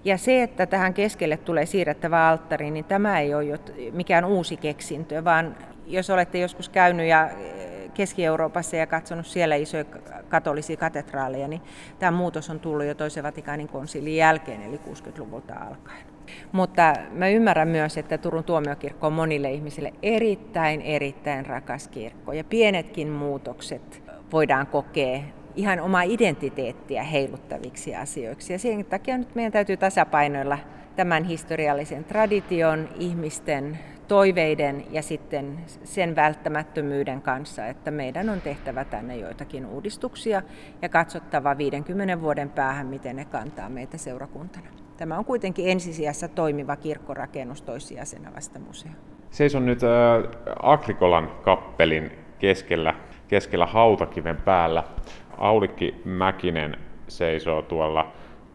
Ja 0.05 0.17
se, 0.17 0.43
että 0.43 0.65
tähän 0.65 0.93
keskelle 0.93 1.37
tulee 1.37 1.65
siirrettävä 1.65 2.29
alttari, 2.29 2.71
niin 2.71 2.85
tämä 2.85 3.19
ei 3.19 3.33
ole 3.33 3.59
mikään 3.91 4.25
uusi 4.25 4.57
keksintö, 4.57 5.23
vaan 5.23 5.55
jos 5.87 6.09
olette 6.09 6.37
joskus 6.37 6.69
käynyt 6.69 7.07
ja 7.07 7.29
Keski-Euroopassa 7.95 8.75
ja 8.75 8.87
katsonut 8.87 9.25
siellä 9.25 9.55
isoja 9.55 9.85
katolisia 10.29 10.77
katedraaleja, 10.77 11.47
niin 11.47 11.61
tämä 11.99 12.17
muutos 12.17 12.49
on 12.49 12.59
tullut 12.59 12.85
jo 12.85 12.95
toisen 12.95 13.23
Vatikaanin 13.23 13.67
konsilin 13.67 14.15
jälkeen, 14.15 14.61
eli 14.61 14.79
60-luvulta 14.87 15.53
alkaen. 15.53 16.05
Mutta 16.51 16.93
mä 17.11 17.27
ymmärrän 17.27 17.67
myös, 17.67 17.97
että 17.97 18.17
Turun 18.17 18.43
tuomiokirkko 18.43 19.07
on 19.07 19.13
monille 19.13 19.51
ihmisille 19.51 19.93
erittäin, 20.01 20.81
erittäin 20.81 21.45
rakas 21.45 21.87
kirkko. 21.87 22.33
Ja 22.33 22.43
pienetkin 22.43 23.07
muutokset 23.07 24.03
voidaan 24.31 24.67
kokea 24.67 25.19
ihan 25.55 25.79
omaa 25.79 26.01
identiteettiä 26.01 27.03
heiluttaviksi 27.03 27.95
asioiksi. 27.95 28.53
Ja 28.53 28.59
sen 28.59 28.85
takia 28.85 29.17
nyt 29.17 29.35
meidän 29.35 29.51
täytyy 29.51 29.77
tasapainoilla 29.77 30.57
tämän 30.95 31.23
historiallisen 31.23 32.03
tradition, 32.03 32.89
ihmisten 32.99 33.79
toiveiden 34.07 34.85
ja 34.91 35.01
sitten 35.01 35.57
sen 35.83 36.15
välttämättömyyden 36.15 37.21
kanssa, 37.21 37.67
että 37.67 37.91
meidän 37.91 38.29
on 38.29 38.41
tehtävä 38.41 38.85
tänne 38.85 39.17
joitakin 39.17 39.65
uudistuksia 39.65 40.41
ja 40.81 40.89
katsottava 40.89 41.57
50 41.57 42.21
vuoden 42.21 42.49
päähän, 42.49 42.87
miten 42.87 43.15
ne 43.15 43.25
kantaa 43.25 43.69
meitä 43.69 43.97
seurakuntana. 43.97 44.67
Tämä 44.97 45.17
on 45.17 45.25
kuitenkin 45.25 45.69
ensisijassa 45.69 46.27
toimiva 46.27 46.75
kirkkorakennus, 46.75 47.61
toissijasena 47.61 48.33
vasta 48.35 48.59
museo. 48.59 48.91
Seison 49.31 49.65
nyt 49.65 49.83
äh, 49.83 49.89
Agrikolan 50.61 51.31
kappelin 51.41 52.11
keskellä, 52.39 52.93
keskellä 53.27 53.65
hautakiven 53.65 54.37
päällä. 54.37 54.83
Aulikki 55.37 56.01
Mäkinen 56.05 56.77
seisoo 57.07 57.61
tuolla 57.61 58.11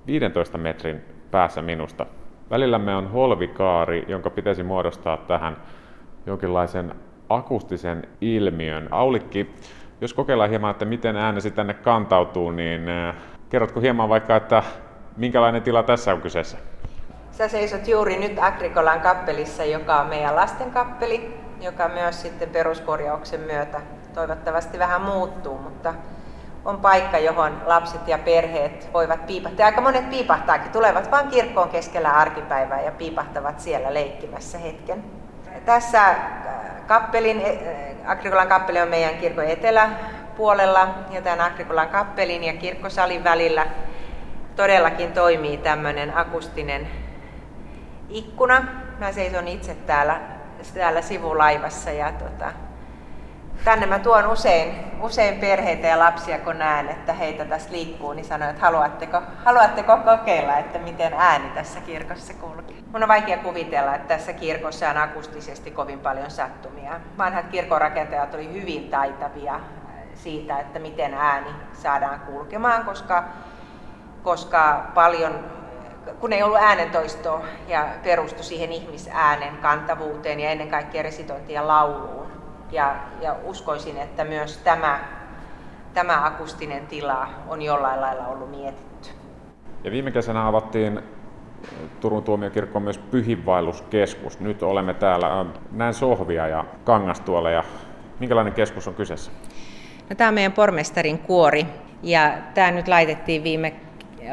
15 0.06 0.58
metrin 0.58 1.00
päässä 1.30 1.62
minusta. 1.62 2.06
Välillämme 2.50 2.96
on 2.96 3.10
holvikaari, 3.10 4.04
jonka 4.08 4.30
pitäisi 4.30 4.62
muodostaa 4.62 5.16
tähän 5.16 5.56
jonkinlaisen 6.26 6.94
akustisen 7.28 8.08
ilmiön. 8.20 8.88
Aulikki, 8.90 9.54
jos 10.00 10.14
kokeillaan 10.14 10.50
hieman, 10.50 10.70
että 10.70 10.84
miten 10.84 11.16
äänesi 11.16 11.50
tänne 11.50 11.74
kantautuu, 11.74 12.50
niin 12.50 12.88
äh, 12.88 13.14
kerrotko 13.50 13.80
hieman 13.80 14.08
vaikka, 14.08 14.36
että 14.36 14.62
minkälainen 15.16 15.62
tila 15.62 15.82
tässä 15.82 16.12
on 16.12 16.20
kyseessä? 16.20 16.58
Sä 17.30 17.48
seisot 17.48 17.88
juuri 17.88 18.18
nyt 18.18 18.38
Agrikolan 18.38 19.00
kappelissa, 19.00 19.64
joka 19.64 20.00
on 20.00 20.06
meidän 20.06 20.36
lasten 20.36 20.70
kappeli, 20.70 21.34
joka 21.60 21.88
myös 21.88 22.22
sitten 22.22 22.48
peruskorjauksen 22.48 23.40
myötä 23.40 23.80
toivottavasti 24.14 24.78
vähän 24.78 25.02
muuttuu, 25.02 25.58
mutta 25.58 25.94
on 26.64 26.80
paikka, 26.80 27.18
johon 27.18 27.62
lapset 27.66 28.08
ja 28.08 28.18
perheet 28.18 28.90
voivat 28.94 29.26
piipahtaa. 29.26 29.66
Aika 29.66 29.80
monet 29.80 30.10
piipahtaakin, 30.10 30.72
tulevat 30.72 31.10
vain 31.10 31.28
kirkkoon 31.28 31.68
keskellä 31.68 32.10
arkipäivää 32.10 32.80
ja 32.80 32.92
piipahtavat 32.92 33.60
siellä 33.60 33.94
leikkimässä 33.94 34.58
hetken. 34.58 35.04
Tässä 35.64 36.06
äh, 36.06 36.16
kappelin, 36.86 37.42
äh, 37.46 38.10
Agrikolan 38.10 38.48
kappeli 38.48 38.80
on 38.80 38.88
meidän 38.88 39.14
kirkon 39.14 39.44
eteläpuolella 39.44 40.88
ja 41.10 41.22
tämän 41.22 41.40
Agrikolan 41.40 41.88
kappelin 41.88 42.44
ja 42.44 42.52
kirkkosalin 42.52 43.24
välillä 43.24 43.66
todellakin 44.56 45.12
toimii 45.12 45.56
tämmöinen 45.56 46.16
akustinen 46.16 46.88
ikkuna. 48.08 48.64
Mä 48.98 49.12
seison 49.12 49.48
itse 49.48 49.74
täällä, 49.74 50.20
täällä 50.74 51.02
sivulaivassa 51.02 51.90
ja 51.90 52.12
tota, 52.12 52.52
tänne 53.64 53.86
mä 53.86 53.98
tuon 53.98 54.26
usein, 54.26 54.74
usein 55.02 55.40
perheitä 55.40 55.86
ja 55.86 55.98
lapsia, 55.98 56.38
kun 56.38 56.58
näen, 56.58 56.88
että 56.88 57.12
heitä 57.12 57.44
tässä 57.44 57.72
liikkuu, 57.72 58.12
niin 58.12 58.24
sanon, 58.24 58.48
että 58.48 58.62
haluatteko, 58.62 59.22
haluatteko 59.44 59.96
kokeilla, 59.96 60.56
että 60.56 60.78
miten 60.78 61.12
ääni 61.12 61.50
tässä 61.54 61.80
kirkossa 61.80 62.34
kulkee. 62.34 62.76
Mun 62.92 63.02
on 63.02 63.08
vaikea 63.08 63.38
kuvitella, 63.38 63.94
että 63.94 64.08
tässä 64.08 64.32
kirkossa 64.32 64.90
on 64.90 64.96
akustisesti 64.96 65.70
kovin 65.70 66.00
paljon 66.00 66.30
sattumia. 66.30 67.00
Vanhat 67.18 67.46
kirkonrakentajat 67.46 68.34
oli 68.34 68.52
hyvin 68.52 68.90
taitavia 68.90 69.60
siitä, 70.14 70.58
että 70.58 70.78
miten 70.78 71.14
ääni 71.14 71.50
saadaan 71.72 72.20
kulkemaan, 72.20 72.84
koska, 72.84 73.24
koska 74.22 74.90
paljon 74.94 75.44
kun 76.20 76.32
ei 76.32 76.42
ollut 76.42 76.58
äänentoistoa 76.58 77.44
ja 77.68 77.86
perustu 78.02 78.42
siihen 78.42 78.72
ihmisäänen 78.72 79.56
kantavuuteen 79.56 80.40
ja 80.40 80.50
ennen 80.50 80.68
kaikkea 80.68 81.02
resitointiin 81.02 81.54
ja 81.54 81.66
lauluun. 81.66 82.39
Ja, 82.72 82.96
ja 83.20 83.36
uskoisin, 83.44 83.96
että 83.96 84.24
myös 84.24 84.56
tämä, 84.56 85.00
tämä 85.94 86.26
akustinen 86.26 86.86
tila 86.86 87.28
on 87.48 87.62
jollain 87.62 88.00
lailla 88.00 88.26
ollut 88.26 88.50
mietitty. 88.50 89.08
Ja 89.84 89.90
viime 89.90 90.10
kesänä 90.10 90.46
avattiin 90.46 91.02
Turun 92.00 92.22
tuomiokirkko 92.22 92.80
myös 92.80 92.98
pyhinvaelluskeskus. 92.98 94.40
Nyt 94.40 94.62
olemme 94.62 94.94
täällä, 94.94 95.46
näen 95.72 95.94
sohvia 95.94 96.48
ja 96.48 96.64
kangastuoleja. 96.84 97.64
Minkälainen 98.20 98.52
keskus 98.52 98.88
on 98.88 98.94
kyseessä? 98.94 99.30
No, 100.10 100.16
tämä 100.16 100.28
on 100.28 100.34
meidän 100.34 100.52
pormestarin 100.52 101.18
kuori 101.18 101.66
ja 102.02 102.32
tämä 102.54 102.70
nyt 102.70 102.88
laitettiin 102.88 103.44
viime 103.44 103.72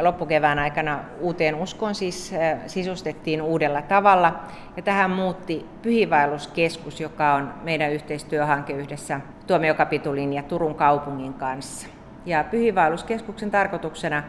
loppukevään 0.02 0.60
aikana 0.60 1.00
uuteen 1.20 1.56
uskoon, 1.56 1.96
siis 1.96 2.34
sisustettiin 2.68 3.42
uudella 3.42 3.82
tavalla. 3.82 4.40
Ja 4.78 4.82
tähän 4.84 5.12
muutti 5.12 5.66
Pyhivaelluskeskus, 5.82 7.02
joka 7.02 7.34
on 7.34 7.54
meidän 7.64 7.92
yhteistyöhanke 7.92 8.74
yhdessä 8.74 9.22
Tuomiokapitulin 9.48 10.34
ja 10.34 10.44
Turun 10.44 10.76
kaupungin 10.76 11.34
kanssa. 11.34 11.88
Ja 12.26 12.44
Pyhivaelluskeskuksen 12.44 13.52
tarkoituksena 13.52 14.24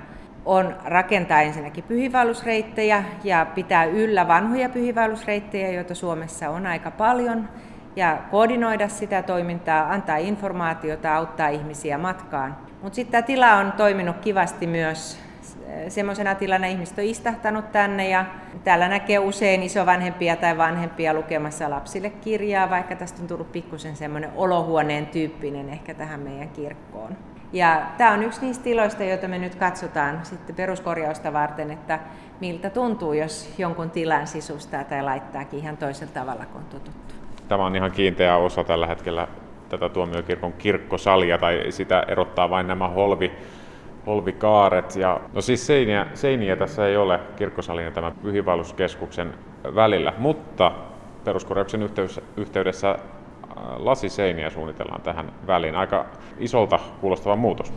on 0.45 0.77
rakentaa 0.85 1.41
ensinnäkin 1.43 1.85
pyhivaellusreittejä 1.85 3.05
ja 3.25 3.47
pitää 3.55 3.85
yllä 3.85 4.29
vanhoja 4.29 4.69
pyhivaellusreittejä, 4.69 5.71
joita 5.71 5.95
Suomessa 5.95 6.51
on 6.51 6.67
aika 6.67 6.91
paljon, 6.91 7.49
ja 7.97 8.19
koordinoida 8.31 8.89
sitä 8.89 9.23
toimintaa, 9.23 9.93
antaa 9.93 10.17
informaatiota, 10.17 11.17
auttaa 11.17 11.49
ihmisiä 11.49 11.99
matkaan. 11.99 12.57
Mutta 12.83 12.97
sitten 12.97 13.13
tämä 13.13 13.27
tila 13.27 13.55
on 13.55 13.73
toiminut 13.73 14.17
kivasti 14.17 14.67
myös 14.67 15.28
semmoisena 15.89 16.35
tilana 16.35 16.67
ihmiset 16.67 16.99
on 16.99 17.05
istahtanut 17.05 17.73
tänne 17.73 18.09
ja 18.09 18.25
täällä 18.65 18.89
näkee 18.89 19.19
usein 19.19 19.63
isovanhempia 19.63 20.37
tai 20.37 20.59
vanhempia 20.59 21.15
lukemassa 21.15 21.71
lapsille 21.71 22.11
kirjaa, 22.11 22.71
vaikka 22.71 22.97
tästä 22.97 23.23
on 23.23 23.29
tullut 23.29 23.53
pikkusen 23.53 23.97
semmoinen 23.97 24.31
olohuoneen 24.37 25.07
tyyppinen 25.07 25.69
ehkä 25.69 25.95
tähän 25.95 26.21
meidän 26.21 26.49
kirkkoon. 26.49 27.17
Ja 27.53 27.83
tämä 27.99 28.13
on 28.13 28.23
yksi 28.23 28.41
niistä 28.41 28.65
tiloista, 28.65 29.05
joita 29.05 29.29
me 29.29 29.39
nyt 29.39 29.55
katsotaan 29.55 30.21
sitten 30.23 30.57
peruskorjausta 30.57 31.33
varten, 31.33 31.71
että 31.71 31.99
miltä 32.41 32.71
tuntuu, 32.71 33.13
jos 33.13 33.55
jonkun 33.59 33.91
tilan 33.91 34.27
sisustaa 34.27 34.85
tai 34.85 35.03
laittaakin 35.03 35.59
ihan 35.59 35.77
toisella 35.77 36.13
tavalla 36.13 36.45
kuin 36.47 36.65
totuttu. 36.65 37.15
Tämä 37.49 37.67
on 37.67 37.77
ihan 37.77 37.91
kiinteä 37.91 38.37
osa 38.37 38.65
tällä 38.65 38.87
hetkellä 38.87 39.29
tätä 39.69 39.89
tuomiokirkon 39.89 40.53
kirkkosalia, 40.53 41.39
tai 41.39 41.67
sitä 41.71 42.05
erottaa 42.09 42.51
vain 42.51 42.67
nämä 42.67 42.89
holvi, 42.89 43.33
holvikaaret. 44.07 44.97
Ja, 44.97 45.21
no 45.33 45.41
siis 45.41 45.67
seiniä, 45.67 46.07
seiniä 46.15 46.57
tässä 46.57 46.87
ei 46.87 46.97
ole 46.97 47.21
kirkkosalin 47.37 47.85
ja 47.85 47.91
tämän 47.91 48.13
pyhivaelluskeskuksen 48.23 49.35
välillä, 49.75 50.13
mutta 50.19 50.73
peruskorjauksen 51.25 51.91
yhteydessä 52.37 52.99
lasiseiniä 53.77 54.51
suunnitellaan 54.51 55.03
tähän 55.03 55.33
väliin. 55.47 55.77
Aika 55.77 56.07
isolta 56.39 56.79
kuulostava 57.01 57.37
muutos. 57.37 57.73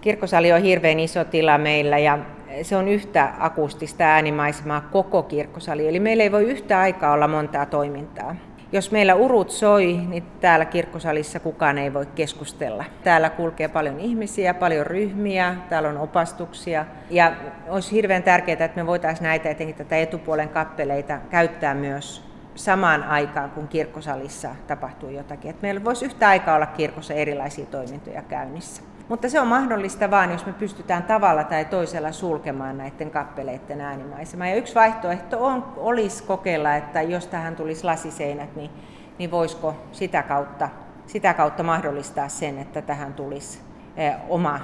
Kirkkosali 0.00 0.52
on 0.52 0.62
hirveän 0.62 1.00
iso 1.00 1.24
tila 1.24 1.58
meillä 1.58 1.98
ja 1.98 2.18
se 2.62 2.76
on 2.76 2.88
yhtä 2.88 3.32
akustista 3.38 4.04
äänimaisemaa 4.04 4.80
koko 4.80 5.22
kirkkosali. 5.22 5.88
Eli 5.88 6.00
meillä 6.00 6.22
ei 6.22 6.32
voi 6.32 6.44
yhtä 6.44 6.80
aikaa 6.80 7.12
olla 7.12 7.28
montaa 7.28 7.66
toimintaa. 7.66 8.36
Jos 8.72 8.90
meillä 8.90 9.14
urut 9.14 9.50
soi, 9.50 10.00
niin 10.08 10.22
täällä 10.40 10.64
kirkkosalissa 10.64 11.40
kukaan 11.40 11.78
ei 11.78 11.94
voi 11.94 12.06
keskustella. 12.06 12.84
Täällä 13.04 13.30
kulkee 13.30 13.68
paljon 13.68 14.00
ihmisiä, 14.00 14.54
paljon 14.54 14.86
ryhmiä, 14.86 15.56
täällä 15.68 15.88
on 15.88 15.98
opastuksia. 15.98 16.86
Ja 17.10 17.32
olisi 17.68 17.92
hirveän 17.92 18.22
tärkeää, 18.22 18.64
että 18.64 18.80
me 18.80 18.86
voitaisiin 18.86 19.24
näitä 19.24 19.48
etenkin 19.48 19.76
tätä 19.76 19.96
etupuolen 19.96 20.48
kappeleita 20.48 21.18
käyttää 21.30 21.74
myös 21.74 22.24
samaan 22.54 23.02
aikaan, 23.02 23.50
kun 23.50 23.68
kirkkosalissa 23.68 24.48
tapahtuu 24.66 25.10
jotakin. 25.10 25.50
Että 25.50 25.62
meillä 25.62 25.84
voisi 25.84 26.04
yhtä 26.04 26.28
aikaa 26.28 26.56
olla 26.56 26.66
kirkossa 26.66 27.14
erilaisia 27.14 27.66
toimintoja 27.66 28.22
käynnissä. 28.22 28.82
Mutta 29.10 29.28
se 29.28 29.40
on 29.40 29.46
mahdollista 29.46 30.10
vain, 30.10 30.30
jos 30.30 30.46
me 30.46 30.52
pystytään 30.52 31.02
tavalla 31.02 31.44
tai 31.44 31.64
toisella 31.64 32.12
sulkemaan 32.12 32.78
näiden 32.78 33.10
kappeleiden 33.10 33.80
äänimaisema. 33.80 34.46
Ja 34.46 34.54
yksi 34.54 34.74
vaihtoehto 34.74 35.44
on, 35.44 35.72
olisi 35.76 36.22
kokeilla, 36.22 36.74
että 36.74 37.02
jos 37.02 37.26
tähän 37.26 37.56
tulisi 37.56 37.84
lasiseinät, 37.84 38.56
niin, 38.56 38.70
niin 39.18 39.30
voisiko 39.30 39.74
sitä 39.92 40.22
kautta, 40.22 40.68
sitä 41.06 41.34
kautta 41.34 41.62
mahdollistaa 41.62 42.28
sen, 42.28 42.58
että 42.58 42.82
tähän 42.82 43.14
tulisi 43.14 43.60
eh, 43.96 44.14
oma 44.28 44.60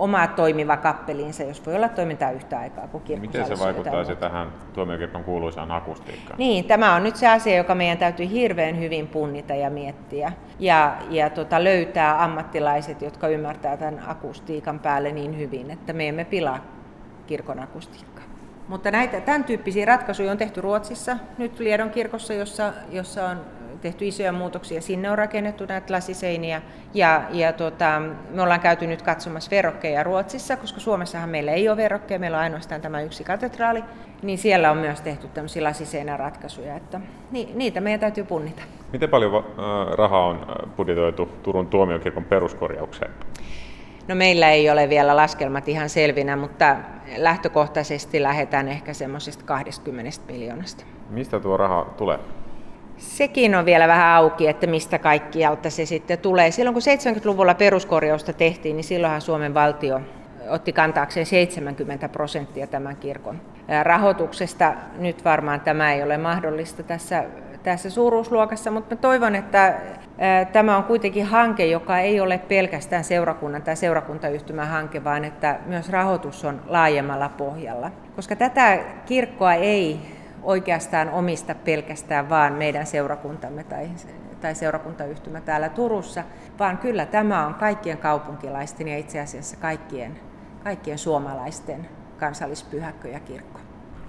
oma 0.00 0.26
toimiva 0.26 0.76
kappelinsa, 0.76 1.42
jos 1.42 1.66
voi 1.66 1.74
olla 1.74 1.88
toimintaa 1.88 2.30
yhtä 2.30 2.58
aikaa 2.58 2.88
kuin 2.88 3.20
Miten 3.20 3.46
se 3.46 3.58
vaikuttaisi 3.58 4.16
tähän 4.16 4.48
tuomiokirkon 4.72 5.24
kuuluisaan 5.24 5.70
akustiikkaan? 5.70 6.38
Niin, 6.38 6.64
tämä 6.64 6.94
on 6.94 7.02
nyt 7.02 7.16
se 7.16 7.28
asia, 7.28 7.56
joka 7.56 7.74
meidän 7.74 7.98
täytyy 7.98 8.30
hirveän 8.30 8.78
hyvin 8.78 9.08
punnita 9.08 9.54
ja 9.54 9.70
miettiä. 9.70 10.32
Ja, 10.58 10.96
ja 11.10 11.30
tota, 11.30 11.64
löytää 11.64 12.24
ammattilaiset, 12.24 13.02
jotka 13.02 13.28
ymmärtää 13.28 13.76
tämän 13.76 14.02
akustiikan 14.06 14.78
päälle 14.78 15.12
niin 15.12 15.38
hyvin, 15.38 15.70
että 15.70 15.92
me 15.92 16.08
emme 16.08 16.24
pilaa 16.24 16.58
kirkon 17.26 17.60
akustiikkaa. 17.60 18.24
Mutta 18.68 18.90
näitä, 18.90 19.20
tämän 19.20 19.44
tyyppisiä 19.44 19.84
ratkaisuja 19.84 20.30
on 20.30 20.38
tehty 20.38 20.60
Ruotsissa, 20.60 21.16
nyt 21.38 21.58
Liedon 21.58 21.90
kirkossa, 21.90 22.34
jossa, 22.34 22.72
jossa 22.90 23.28
on 23.28 23.40
tehty 23.80 24.06
isoja 24.06 24.32
muutoksia. 24.32 24.80
Sinne 24.80 25.10
on 25.10 25.18
rakennettu 25.18 25.64
näitä 25.68 25.94
lasiseiniä 25.94 26.62
ja, 26.94 27.22
ja 27.30 27.52
tota, 27.52 28.02
me 28.30 28.42
ollaan 28.42 28.60
käyty 28.60 28.86
nyt 28.86 29.02
katsomassa 29.02 29.50
verrokkeja 29.50 30.02
Ruotsissa, 30.02 30.56
koska 30.56 30.80
Suomessahan 30.80 31.28
meillä 31.28 31.52
ei 31.52 31.68
ole 31.68 31.76
verrokkeja, 31.76 32.20
meillä 32.20 32.36
on 32.36 32.42
ainoastaan 32.42 32.80
tämä 32.80 33.00
yksi 33.00 33.24
katedraali, 33.24 33.84
niin 34.22 34.38
siellä 34.38 34.70
on 34.70 34.76
myös 34.76 35.00
tehty 35.00 35.28
tämmöisiä 35.28 35.64
lasiseinäratkaisuja, 35.64 36.76
että 36.76 37.00
niitä 37.54 37.80
meidän 37.80 38.00
täytyy 38.00 38.24
punnita. 38.24 38.62
Miten 38.92 39.08
paljon 39.08 39.36
äh, 39.36 39.44
rahaa 39.92 40.26
on 40.26 40.36
äh, 40.36 40.76
budjetoitu 40.76 41.28
Turun 41.42 41.66
tuomiokirkon 41.66 42.24
peruskorjaukseen? 42.24 43.10
No 44.08 44.14
meillä 44.14 44.50
ei 44.50 44.70
ole 44.70 44.88
vielä 44.88 45.16
laskelmat 45.16 45.68
ihan 45.68 45.88
selvinä, 45.88 46.36
mutta 46.36 46.76
lähtökohtaisesti 47.16 48.22
lähdetään 48.22 48.68
ehkä 48.68 48.92
semmoisesta 48.92 49.44
20 49.44 50.20
miljoonasta. 50.28 50.84
Mistä 51.10 51.40
tuo 51.40 51.56
raha 51.56 51.86
tulee? 51.96 52.18
Sekin 53.00 53.54
on 53.54 53.64
vielä 53.64 53.88
vähän 53.88 54.08
auki, 54.08 54.48
että 54.48 54.66
mistä 54.66 54.98
kaikkialta 54.98 55.70
se 55.70 55.86
sitten 55.86 56.18
tulee. 56.18 56.50
Silloin 56.50 56.74
kun 56.74 56.82
70-luvulla 56.82 57.54
peruskorjausta 57.54 58.32
tehtiin, 58.32 58.76
niin 58.76 58.84
silloinhan 58.84 59.20
Suomen 59.20 59.54
valtio 59.54 60.00
otti 60.48 60.72
kantaakseen 60.72 61.26
70 61.26 62.08
prosenttia 62.08 62.66
tämän 62.66 62.96
kirkon 62.96 63.40
rahoituksesta. 63.82 64.74
Nyt 64.98 65.24
varmaan 65.24 65.60
tämä 65.60 65.92
ei 65.92 66.02
ole 66.02 66.18
mahdollista 66.18 66.82
tässä, 66.82 67.24
tässä 67.62 67.90
suuruusluokassa, 67.90 68.70
mutta 68.70 68.96
toivon, 68.96 69.34
että 69.34 69.74
tämä 70.52 70.76
on 70.76 70.84
kuitenkin 70.84 71.26
hanke, 71.26 71.66
joka 71.66 71.98
ei 71.98 72.20
ole 72.20 72.38
pelkästään 72.38 73.04
seurakunnan 73.04 73.62
tai 73.62 73.76
seurakuntayhtymän 73.76 74.68
hanke, 74.68 75.04
vaan 75.04 75.24
että 75.24 75.58
myös 75.66 75.88
rahoitus 75.88 76.44
on 76.44 76.62
laajemmalla 76.66 77.28
pohjalla. 77.28 77.90
Koska 78.16 78.36
tätä 78.36 78.78
kirkkoa 79.06 79.54
ei 79.54 80.00
oikeastaan 80.42 81.10
omista 81.10 81.54
pelkästään 81.54 82.28
vaan 82.28 82.52
meidän 82.52 82.86
seurakuntamme 82.86 83.64
tai, 83.64 83.90
tai 84.40 84.54
seurakuntayhtymä 84.54 85.40
täällä 85.40 85.68
Turussa, 85.68 86.24
vaan 86.58 86.78
kyllä 86.78 87.06
tämä 87.06 87.46
on 87.46 87.54
kaikkien 87.54 87.98
kaupunkilaisten 87.98 88.88
ja 88.88 88.98
itse 88.98 89.20
asiassa 89.20 89.56
kaikkien, 89.56 90.20
kaikkien 90.64 90.98
suomalaisten 90.98 91.88
kansallispyhäkkö 92.18 93.08
ja 93.08 93.20
kirkko. 93.20 93.60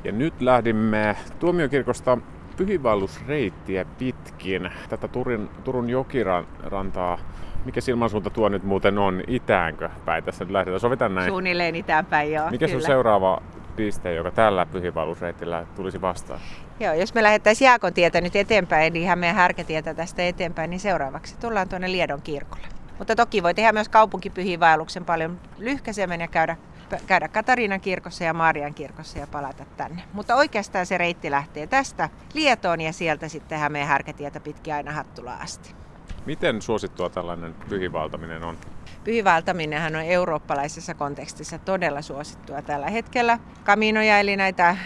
Ja 0.04 0.12
nyt 0.12 0.42
lähdimme 0.42 1.16
tuomiokirkosta 1.40 2.18
pyhivallusreittiä 2.58 3.86
pitkin 3.98 4.70
tätä 4.90 5.08
Turun, 5.08 5.50
Turun 5.64 5.90
jokirantaa. 5.90 7.20
Mikä 7.66 7.82
silmansuunta 7.82 8.30
tuo 8.30 8.50
nyt 8.50 8.64
muuten 8.64 8.98
on? 8.98 9.22
Itäänkö 9.28 9.90
päin 10.06 10.24
tässä 10.24 10.44
nyt 10.44 10.52
lähdetään? 10.52 10.80
Sovitaan 10.80 11.16
näin. 11.16 11.30
Suunnilleen 11.30 11.76
itään 11.76 12.06
päin, 12.06 12.32
joo. 12.32 12.50
Mikä 12.50 12.66
kyllä. 12.66 12.80
sun 12.80 12.88
seuraava 12.88 13.42
piste, 13.86 14.14
joka 14.14 14.32
tällä 14.32 14.66
pyhivallusreittillä 14.66 15.66
tulisi 15.76 16.02
vastaan? 16.02 16.40
Joo, 16.80 16.94
jos 16.94 17.14
me 17.14 17.24
lähdettäisiin 17.24 17.66
Jaakontietä 17.66 18.22
nyt 18.22 18.36
eteenpäin, 18.36 18.94
niin 18.94 19.04
ihan 19.04 19.20
meidän 19.20 19.36
härkätietä 19.36 19.94
tästä 19.94 20.24
eteenpäin, 20.24 20.70
niin 20.70 20.80
seuraavaksi 20.80 21.38
tullaan 21.38 21.70
tuonne 21.70 21.92
Liedon 21.92 22.22
kirkolle. 22.22 22.68
Mutta 22.98 23.16
toki 23.16 23.44
voi 23.44 23.54
tehdä 23.54 23.72
myös 23.72 23.90
kaupunkipyhivaelluksen 23.90 25.06
paljon 25.06 25.40
lyhkäisemmän 25.58 26.22
ja 26.22 26.28
käydä, 26.28 26.58
käydä 27.08 27.28
Katariinan 27.28 27.82
kirkossa 27.82 28.24
ja 28.24 28.34
Maarian 28.34 28.74
kirkossa 28.74 29.20
ja 29.20 29.28
palata 29.28 29.66
tänne. 29.78 30.04
Mutta 30.14 30.36
oikeastaan 30.36 30.86
se 30.86 30.98
reitti 30.98 31.32
lähtee 31.32 31.68
tästä 31.68 32.10
Lietoon 32.34 32.82
ja 32.82 32.94
sieltä 32.94 33.28
sitten 33.28 33.60
Hämeen 33.60 33.88
härkätietä 33.88 34.40
pitkin 34.40 34.74
aina 34.74 34.92
Hattulaan 34.92 35.42
asti. 35.42 35.76
Miten 36.26 36.62
suosittua 36.62 37.10
tällainen 37.10 37.56
pyhivaltaminen 37.70 38.44
on? 38.44 38.58
Pyhivaltaminenhan 39.04 39.96
on 39.96 40.02
eurooppalaisessa 40.02 40.94
kontekstissa 40.94 41.58
todella 41.58 42.02
suosittua 42.02 42.62
tällä 42.62 42.90
hetkellä. 42.90 43.40
Kaminoja 43.64 44.20
eli 44.20 44.38
näitä 44.38 44.78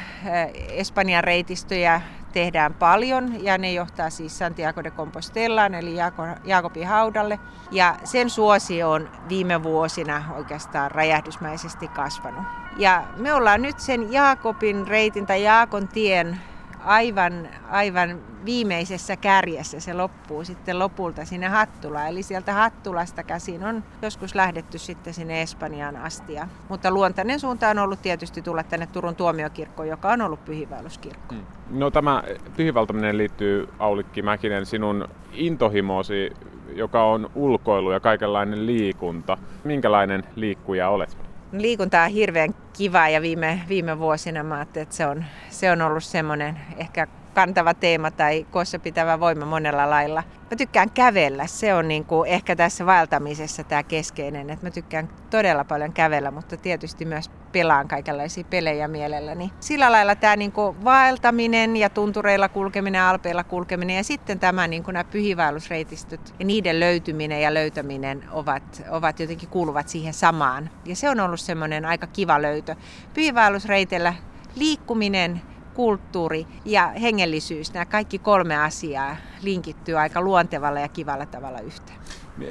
Espanjan 0.69 1.23
reitistöjä 1.23 2.01
tehdään 2.33 2.73
paljon 2.73 3.43
ja 3.43 3.57
ne 3.57 3.73
johtaa 3.73 4.09
siis 4.09 4.37
Santiago 4.37 4.83
de 4.83 4.91
Compostellaan 4.91 5.73
eli 5.73 5.95
Jaakobin 6.43 6.87
haudalle. 6.87 7.39
Ja 7.71 7.95
sen 8.03 8.29
suosio 8.29 8.91
on 8.91 9.09
viime 9.29 9.63
vuosina 9.63 10.23
oikeastaan 10.35 10.91
räjähdysmäisesti 10.91 11.87
kasvanut. 11.87 12.43
Ja 12.77 13.03
me 13.17 13.33
ollaan 13.33 13.61
nyt 13.61 13.79
sen 13.79 14.13
Jaakobin 14.13 14.87
reitin 14.87 15.25
tai 15.25 15.43
Jaakon 15.43 15.87
tien 15.87 16.41
aivan, 16.85 17.47
aivan 17.69 18.19
viimeisessä 18.45 19.15
kärjessä 19.15 19.79
se 19.79 19.93
loppuu 19.93 20.43
sitten 20.43 20.79
lopulta 20.79 21.25
sinne 21.25 21.47
Hattulaan. 21.47 22.07
Eli 22.07 22.23
sieltä 22.23 22.53
Hattulasta 22.53 23.23
käsin 23.23 23.63
on 23.63 23.83
joskus 24.01 24.35
lähdetty 24.35 24.77
sitten 24.77 25.13
sinne 25.13 25.41
Espanjaan 25.41 25.95
asti. 25.95 26.33
Mutta 26.69 26.91
luontainen 26.91 27.39
suunta 27.39 27.69
on 27.69 27.79
ollut 27.79 28.01
tietysti 28.01 28.41
tulla 28.41 28.63
tänne 28.63 28.87
Turun 28.87 29.15
tuomiokirkkoon, 29.15 29.87
joka 29.87 30.11
on 30.11 30.21
ollut 30.21 30.45
pyhiväylyskirkko. 30.45 31.35
Hmm. 31.35 31.45
No 31.69 31.91
tämä 31.91 32.23
pyhivaltaminen 32.57 33.17
liittyy 33.17 33.69
Aulikki 33.79 34.21
Mäkinen 34.21 34.65
sinun 34.65 35.07
intohimoosi, 35.33 36.31
joka 36.73 37.03
on 37.03 37.29
ulkoilu 37.35 37.91
ja 37.91 37.99
kaikenlainen 37.99 38.65
liikunta. 38.65 39.37
Minkälainen 39.63 40.23
liikkuja 40.35 40.89
olet? 40.89 41.17
Liikunta 41.61 42.03
on 42.03 42.09
hirveän 42.09 42.55
kiva 42.73 43.09
ja 43.09 43.21
viime, 43.21 43.61
viime 43.69 43.99
vuosina 43.99 44.43
mä 44.43 44.61
että 44.61 44.85
se 44.89 45.05
on, 45.07 45.25
se 45.49 45.71
on 45.71 45.81
ollut 45.81 46.03
semmoinen 46.03 46.59
ehkä 46.77 47.07
kantava 47.33 47.73
teema 47.73 48.11
tai 48.11 48.47
koossa 48.51 48.79
pitävä 48.79 49.19
voima 49.19 49.45
monella 49.45 49.89
lailla. 49.89 50.23
Mä 50.51 50.57
tykkään 50.57 50.91
kävellä, 50.91 51.47
se 51.47 51.73
on 51.73 51.87
niin 51.87 52.05
kuin 52.05 52.29
ehkä 52.29 52.55
tässä 52.55 52.85
vaeltamisessa 52.85 53.63
tämä 53.63 53.83
keskeinen, 53.83 54.49
että 54.49 54.65
mä 54.65 54.71
tykkään 54.71 55.09
todella 55.29 55.63
paljon 55.63 55.93
kävellä, 55.93 56.31
mutta 56.31 56.57
tietysti 56.57 57.05
myös 57.05 57.31
pelaan 57.55 57.87
kaikenlaisia 57.87 58.43
pelejä 58.43 58.87
mielelläni. 58.87 59.51
Sillä 59.59 59.91
lailla 59.91 60.15
tämä 60.15 60.35
niin 60.35 60.53
vaeltaminen 60.83 61.77
ja 61.77 61.89
tuntureilla 61.89 62.49
kulkeminen, 62.49 63.01
alpeilla 63.01 63.43
kulkeminen 63.43 63.95
ja 63.95 64.03
sitten 64.03 64.39
tämä 64.39 64.67
niin 64.67 64.83
nämä 64.87 65.03
pyhivaellusreitistöt 65.03 66.35
ja 66.39 66.45
niiden 66.45 66.79
löytyminen 66.79 67.41
ja 67.41 67.53
löytäminen 67.53 68.23
ovat, 68.31 68.83
ovat 68.89 69.19
jotenkin 69.19 69.49
kuuluvat 69.49 69.89
siihen 69.89 70.13
samaan. 70.13 70.69
Ja 70.85 70.95
se 70.95 71.09
on 71.09 71.19
ollut 71.19 71.39
semmoinen 71.39 71.85
aika 71.85 72.07
kiva 72.07 72.41
löytö. 72.41 72.75
Pyhivaellusreitellä 73.13 74.13
liikkuminen, 74.55 75.41
kulttuuri 75.73 76.47
ja 76.65 76.87
hengellisyys, 76.87 77.73
nämä 77.73 77.85
kaikki 77.85 78.19
kolme 78.19 78.57
asiaa 78.57 79.15
linkittyy 79.41 79.99
aika 79.99 80.21
luontevalla 80.21 80.79
ja 80.79 80.87
kivalla 80.87 81.25
tavalla 81.25 81.59
yhteen. 81.59 81.99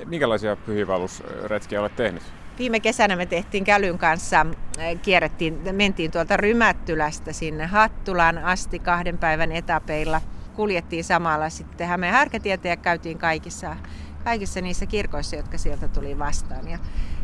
Minkälaisia 0.06 0.56
pyhivaellusretkiä 0.56 1.80
olet 1.80 1.96
tehnyt? 1.96 2.22
Viime 2.58 2.80
kesänä 2.80 3.16
me 3.16 3.26
tehtiin 3.26 3.64
Kälyn 3.64 3.98
kanssa, 3.98 4.46
äh, 4.78 5.00
kierrettiin, 5.02 5.60
mentiin 5.72 6.10
tuolta 6.10 6.36
Rymättylästä 6.36 7.32
sinne 7.32 7.66
Hattulaan 7.66 8.38
asti 8.38 8.78
kahden 8.78 9.18
päivän 9.18 9.52
etapeilla. 9.52 10.20
Kuljettiin 10.56 11.04
samalla 11.04 11.50
sitten 11.50 11.88
Hämeen 11.88 12.12
härkätietä 12.12 12.68
ja 12.68 12.76
käytiin 12.76 13.18
kaikissa, 13.18 13.76
kaikissa 14.24 14.60
niissä 14.60 14.86
kirkoissa, 14.86 15.36
jotka 15.36 15.58
sieltä 15.58 15.88
tuli 15.88 16.18
vastaan. 16.18 16.68
Ja 16.68 16.78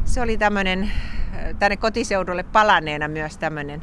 se 0.04 0.20
oli 0.20 0.38
tämmöinen, 0.38 0.82
äh, 0.82 1.54
tänne 1.58 1.76
kotiseudulle 1.76 2.42
palaneena 2.42 3.08
myös 3.08 3.38
tämmöinen 3.38 3.82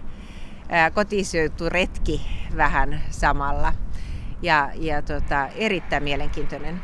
kotiseuturetki 0.93 2.21
vähän 2.57 3.01
samalla. 3.09 3.73
Ja, 4.41 4.69
ja 4.75 5.01
tota, 5.01 5.47
erittäin 5.55 6.03
mielenkiintoinen. 6.03 6.81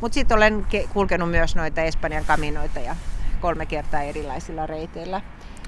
Mutta 0.00 0.14
sitten 0.14 0.36
olen 0.36 0.66
kulkenut 0.92 1.30
myös 1.30 1.56
noita 1.56 1.82
Espanjan 1.82 2.24
kaminoita 2.24 2.80
ja 2.80 2.96
kolme 3.40 3.66
kertaa 3.66 4.02
erilaisilla 4.02 4.66
reiteillä. 4.66 5.20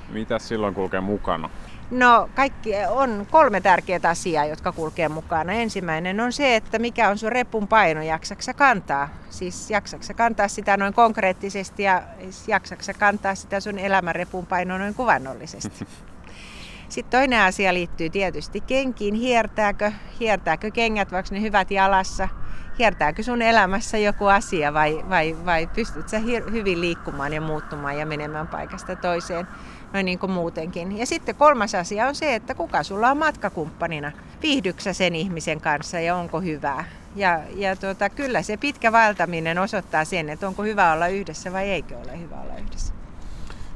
Mitä 0.08 0.38
silloin 0.38 0.74
kulkee 0.74 1.00
mukana? 1.00 1.50
No 1.90 2.28
kaikki 2.34 2.72
on 2.88 3.26
kolme 3.30 3.60
tärkeää 3.60 4.00
asiaa, 4.04 4.44
jotka 4.44 4.72
kulkee 4.72 5.08
mukana. 5.08 5.52
Ensimmäinen 5.52 6.20
on 6.20 6.32
se, 6.32 6.56
että 6.56 6.78
mikä 6.78 7.08
on 7.08 7.18
sun 7.18 7.32
repun 7.32 7.68
paino, 7.68 8.02
jaksaksa 8.02 8.54
kantaa. 8.54 9.08
Siis 9.30 9.70
jaksaksa 9.70 10.14
kantaa 10.14 10.48
sitä 10.48 10.76
noin 10.76 10.94
konkreettisesti 10.94 11.82
ja 11.82 12.02
jaksaksa 12.46 12.94
kantaa 12.94 13.34
sitä 13.34 13.60
sun 13.60 13.78
elämän 13.78 14.14
repun 14.14 14.46
painoa 14.46 14.78
noin 14.78 14.94
kuvannollisesti. 14.94 15.86
Sitten 16.88 17.20
toinen 17.20 17.40
asia 17.40 17.74
liittyy 17.74 18.10
tietysti 18.10 18.60
kenkiin. 18.60 19.14
Hiertääkö, 19.14 19.92
hiertääkö 20.20 20.70
kengät, 20.70 21.12
vaikka 21.12 21.34
ne 21.34 21.40
hyvät 21.40 21.70
jalassa? 21.70 22.28
Hiertääkö 22.78 23.22
sun 23.22 23.42
elämässä 23.42 23.98
joku 23.98 24.26
asia 24.26 24.74
vai, 24.74 25.04
vai, 25.08 25.36
vai 25.44 25.66
pystyt 25.66 26.08
sä 26.08 26.18
hyvin 26.52 26.80
liikkumaan 26.80 27.32
ja 27.32 27.40
muuttumaan 27.40 27.98
ja 27.98 28.06
menemään 28.06 28.48
paikasta 28.48 28.96
toiseen? 28.96 29.46
Noin 29.92 30.06
niin 30.06 30.18
kuin 30.18 30.32
muutenkin. 30.32 30.98
Ja 30.98 31.06
sitten 31.06 31.34
kolmas 31.34 31.74
asia 31.74 32.08
on 32.08 32.14
se, 32.14 32.34
että 32.34 32.54
kuka 32.54 32.82
sulla 32.82 33.10
on 33.10 33.18
matkakumppanina. 33.18 34.12
Viihdyksä 34.42 34.92
sen 34.92 35.14
ihmisen 35.14 35.60
kanssa 35.60 36.00
ja 36.00 36.16
onko 36.16 36.40
hyvää? 36.40 36.84
Ja, 37.16 37.40
ja 37.54 37.76
tuota, 37.76 38.10
kyllä 38.10 38.42
se 38.42 38.56
pitkä 38.56 38.92
vaeltaminen 38.92 39.58
osoittaa 39.58 40.04
sen, 40.04 40.28
että 40.28 40.48
onko 40.48 40.62
hyvä 40.62 40.92
olla 40.92 41.06
yhdessä 41.08 41.52
vai 41.52 41.68
eikö 41.68 41.98
ole 41.98 42.20
hyvä 42.20 42.40
olla 42.40 42.56
yhdessä. 42.56 42.94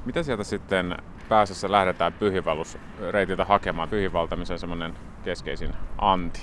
Mitä 0.04 0.22
sieltä 0.22 0.44
sitten 0.44 0.96
pääsessä 1.30 1.72
lähdetään 1.72 2.12
pyhivallusreitiltä 2.12 3.44
hakemaan 3.44 3.88
pyhivaltamisen 3.88 4.58
semmoinen 4.58 4.94
keskeisin 5.24 5.70
anti? 5.98 6.40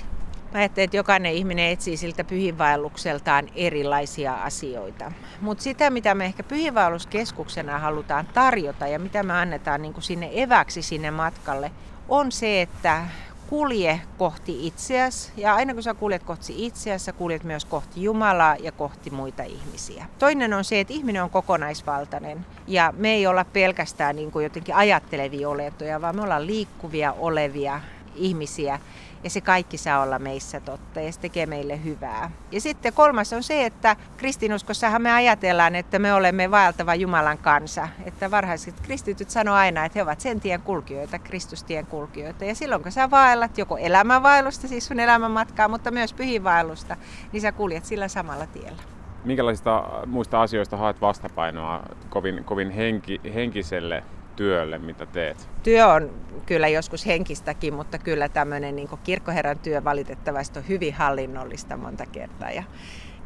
Mä 0.53 0.63
että 0.63 0.97
jokainen 0.97 1.33
ihminen 1.33 1.71
etsii 1.71 1.97
siltä 1.97 2.23
pyhiinvaellukseltaan 2.23 3.47
erilaisia 3.55 4.33
asioita. 4.33 5.11
Mutta 5.41 5.63
sitä, 5.63 5.89
mitä 5.89 6.15
me 6.15 6.25
ehkä 6.25 6.43
pyhiinvaelluskeskuksena 6.43 7.79
halutaan 7.79 8.27
tarjota 8.33 8.87
ja 8.87 8.99
mitä 8.99 9.23
me 9.23 9.33
annetaan 9.33 9.81
niin 9.81 10.01
sinne 10.01 10.29
eväksi 10.33 10.81
sinne 10.81 11.11
matkalle, 11.11 11.71
on 12.09 12.31
se, 12.31 12.61
että 12.61 13.03
kulje 13.47 14.01
kohti 14.17 14.67
itseäsi. 14.67 15.31
Ja 15.37 15.55
aina 15.55 15.73
kun 15.73 15.83
sä 15.83 15.93
kuljet 15.93 16.23
kohti 16.23 16.65
itseäsi, 16.65 17.05
sä 17.05 17.13
kuljet 17.13 17.43
myös 17.43 17.65
kohti 17.65 18.03
Jumalaa 18.03 18.55
ja 18.55 18.71
kohti 18.71 19.09
muita 19.09 19.43
ihmisiä. 19.43 20.05
Toinen 20.19 20.53
on 20.53 20.63
se, 20.63 20.79
että 20.79 20.93
ihminen 20.93 21.23
on 21.23 21.29
kokonaisvaltainen. 21.29 22.45
Ja 22.67 22.93
me 22.97 23.13
ei 23.13 23.27
olla 23.27 23.45
pelkästään 23.45 24.15
niin 24.15 24.31
kuin 24.31 24.43
jotenkin 24.43 24.75
ajattelevia 24.75 25.49
olentoja, 25.49 26.01
vaan 26.01 26.15
me 26.15 26.21
ollaan 26.21 26.47
liikkuvia 26.47 27.11
olevia 27.11 27.81
ihmisiä 28.15 28.79
ja 29.23 29.29
se 29.29 29.41
kaikki 29.41 29.77
saa 29.77 30.01
olla 30.01 30.19
meissä 30.19 30.59
totta 30.59 31.01
ja 31.01 31.11
se 31.11 31.19
tekee 31.19 31.45
meille 31.45 31.83
hyvää. 31.83 32.31
Ja 32.51 32.61
sitten 32.61 32.93
kolmas 32.93 33.33
on 33.33 33.43
se, 33.43 33.65
että 33.65 33.95
kristinuskossahan 34.17 35.01
me 35.01 35.11
ajatellaan, 35.11 35.75
että 35.75 35.99
me 35.99 36.13
olemme 36.13 36.51
vaeltava 36.51 36.95
Jumalan 36.95 37.37
kansa. 37.37 37.87
Että 38.05 38.31
varhaiset 38.31 38.79
kristityt 38.81 39.29
sanoo 39.29 39.55
aina, 39.55 39.85
että 39.85 39.99
he 39.99 40.03
ovat 40.03 40.19
sen 40.19 40.39
tien 40.39 40.61
kulkijoita, 40.61 41.19
Kristustien 41.19 41.85
kulkijoita. 41.85 42.45
Ja 42.45 42.55
silloin 42.55 42.83
kun 42.83 42.91
sä 42.91 43.11
vaellat 43.11 43.57
joko 43.57 43.77
elämänvaellusta, 43.77 44.67
siis 44.67 44.87
sun 44.87 44.99
elämänmatkaa, 44.99 45.67
mutta 45.67 45.91
myös 45.91 46.13
pyhiinvaellusta, 46.13 46.97
niin 47.31 47.41
sä 47.41 47.51
kuljet 47.51 47.85
sillä 47.85 48.07
samalla 48.07 48.45
tiellä. 48.47 48.81
Minkälaisista 49.25 49.83
muista 50.05 50.41
asioista 50.41 50.77
haet 50.77 51.01
vastapainoa 51.01 51.83
kovin, 52.09 52.43
kovin 52.43 52.71
henki, 52.71 53.21
henkiselle 53.33 54.03
työlle, 54.37 54.77
mitä 54.77 55.05
teet? 55.05 55.49
Työ 55.63 55.87
on 55.87 56.11
kyllä 56.45 56.67
joskus 56.67 57.05
henkistäkin, 57.05 57.73
mutta 57.73 57.97
kyllä 57.97 58.29
tämmöinen 58.29 58.75
niin 58.75 58.89
kirkkoherran 59.03 59.59
työ 59.59 59.83
valitettavasti 59.83 60.59
on 60.59 60.67
hyvin 60.67 60.93
hallinnollista 60.93 61.77
monta 61.77 62.05
kertaa. 62.05 62.51
Ja, 62.51 62.63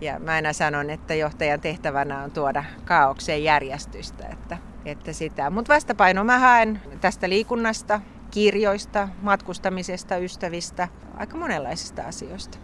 ja 0.02 0.20
mä 0.20 0.32
aina 0.32 0.54
sanon, 0.54 0.90
että 0.90 1.14
johtajan 1.14 1.62
tehtävänä 1.62 2.24
on 2.24 2.32
tuoda 2.32 2.64
kaaukseen 2.86 3.44
järjestystä. 3.44 4.28
Että, 4.28 4.58
että 4.86 5.14
sitä. 5.14 5.50
Mutta 5.50 5.74
vastapaino 5.74 6.24
mä 6.24 6.40
haen 6.40 6.82
tästä 7.02 7.30
liikunnasta, 7.30 8.02
kirjoista, 8.32 9.08
matkustamisesta, 9.22 10.18
ystävistä, 10.18 10.88
aika 11.18 11.38
monenlaisista 11.38 12.02
asioista. 12.02 12.58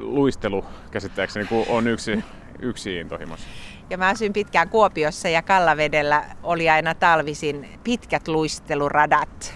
Luistelu 0.00 0.64
käsittääkseni 0.90 1.48
on 1.68 1.86
yksi, 1.86 2.24
yksi 2.58 2.96
intohimossa. 2.96 3.46
Ja 3.90 3.98
mä 3.98 4.08
asyin 4.08 4.32
pitkään 4.32 4.68
Kuopiossa 4.68 5.28
ja 5.28 5.42
Kallavedellä 5.42 6.24
oli 6.42 6.70
aina 6.70 6.94
talvisin 6.94 7.68
pitkät 7.84 8.28
luisteluradat. 8.28 9.54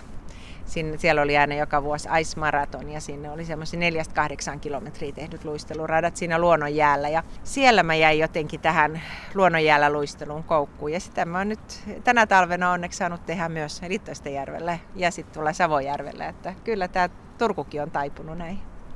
Sinne, 0.65 0.99
siellä 0.99 1.23
oli 1.23 1.39
aina 1.39 1.55
joka 1.55 1.83
vuosi 1.83 2.09
Ice 2.21 2.41
Marathon 2.41 2.91
ja 2.91 3.01
sinne 3.01 3.31
oli 3.31 3.43
neljästä 3.77 4.15
kahdeksan 4.15 4.61
kilometriä 4.61 5.13
tehdyt 5.13 5.45
luisteluradat 5.45 6.17
siinä 6.17 6.39
luonnonjäällä. 6.39 7.09
Ja 7.09 7.23
siellä 7.45 7.83
mä 7.83 7.95
jäin 7.95 8.19
jotenkin 8.19 8.61
tähän 8.61 9.03
luonnonjäällä 9.35 9.91
luistelun 9.91 10.45
koukkuun. 10.45 10.93
Ja 10.93 11.01
sitä 11.01 11.25
mä 11.25 11.39
oon 11.39 11.49
nyt 11.49 11.85
tänä 12.05 12.27
talvena 12.27 12.71
onneksi 12.71 12.97
saanut 12.97 13.27
tehdä 13.27 13.49
myös 13.49 13.83
Littoisten 13.89 14.35
järvellä 14.35 14.79
ja 14.97 15.11
sitten 15.11 15.35
tuolla 15.35 15.53
Savojärvellä. 15.53 16.27
Että 16.27 16.55
kyllä 16.65 16.89
tämä 16.89 17.09
Turkukin 17.39 17.83
on 17.83 17.91
taipunut 17.91 18.39
näin. 18.39 18.74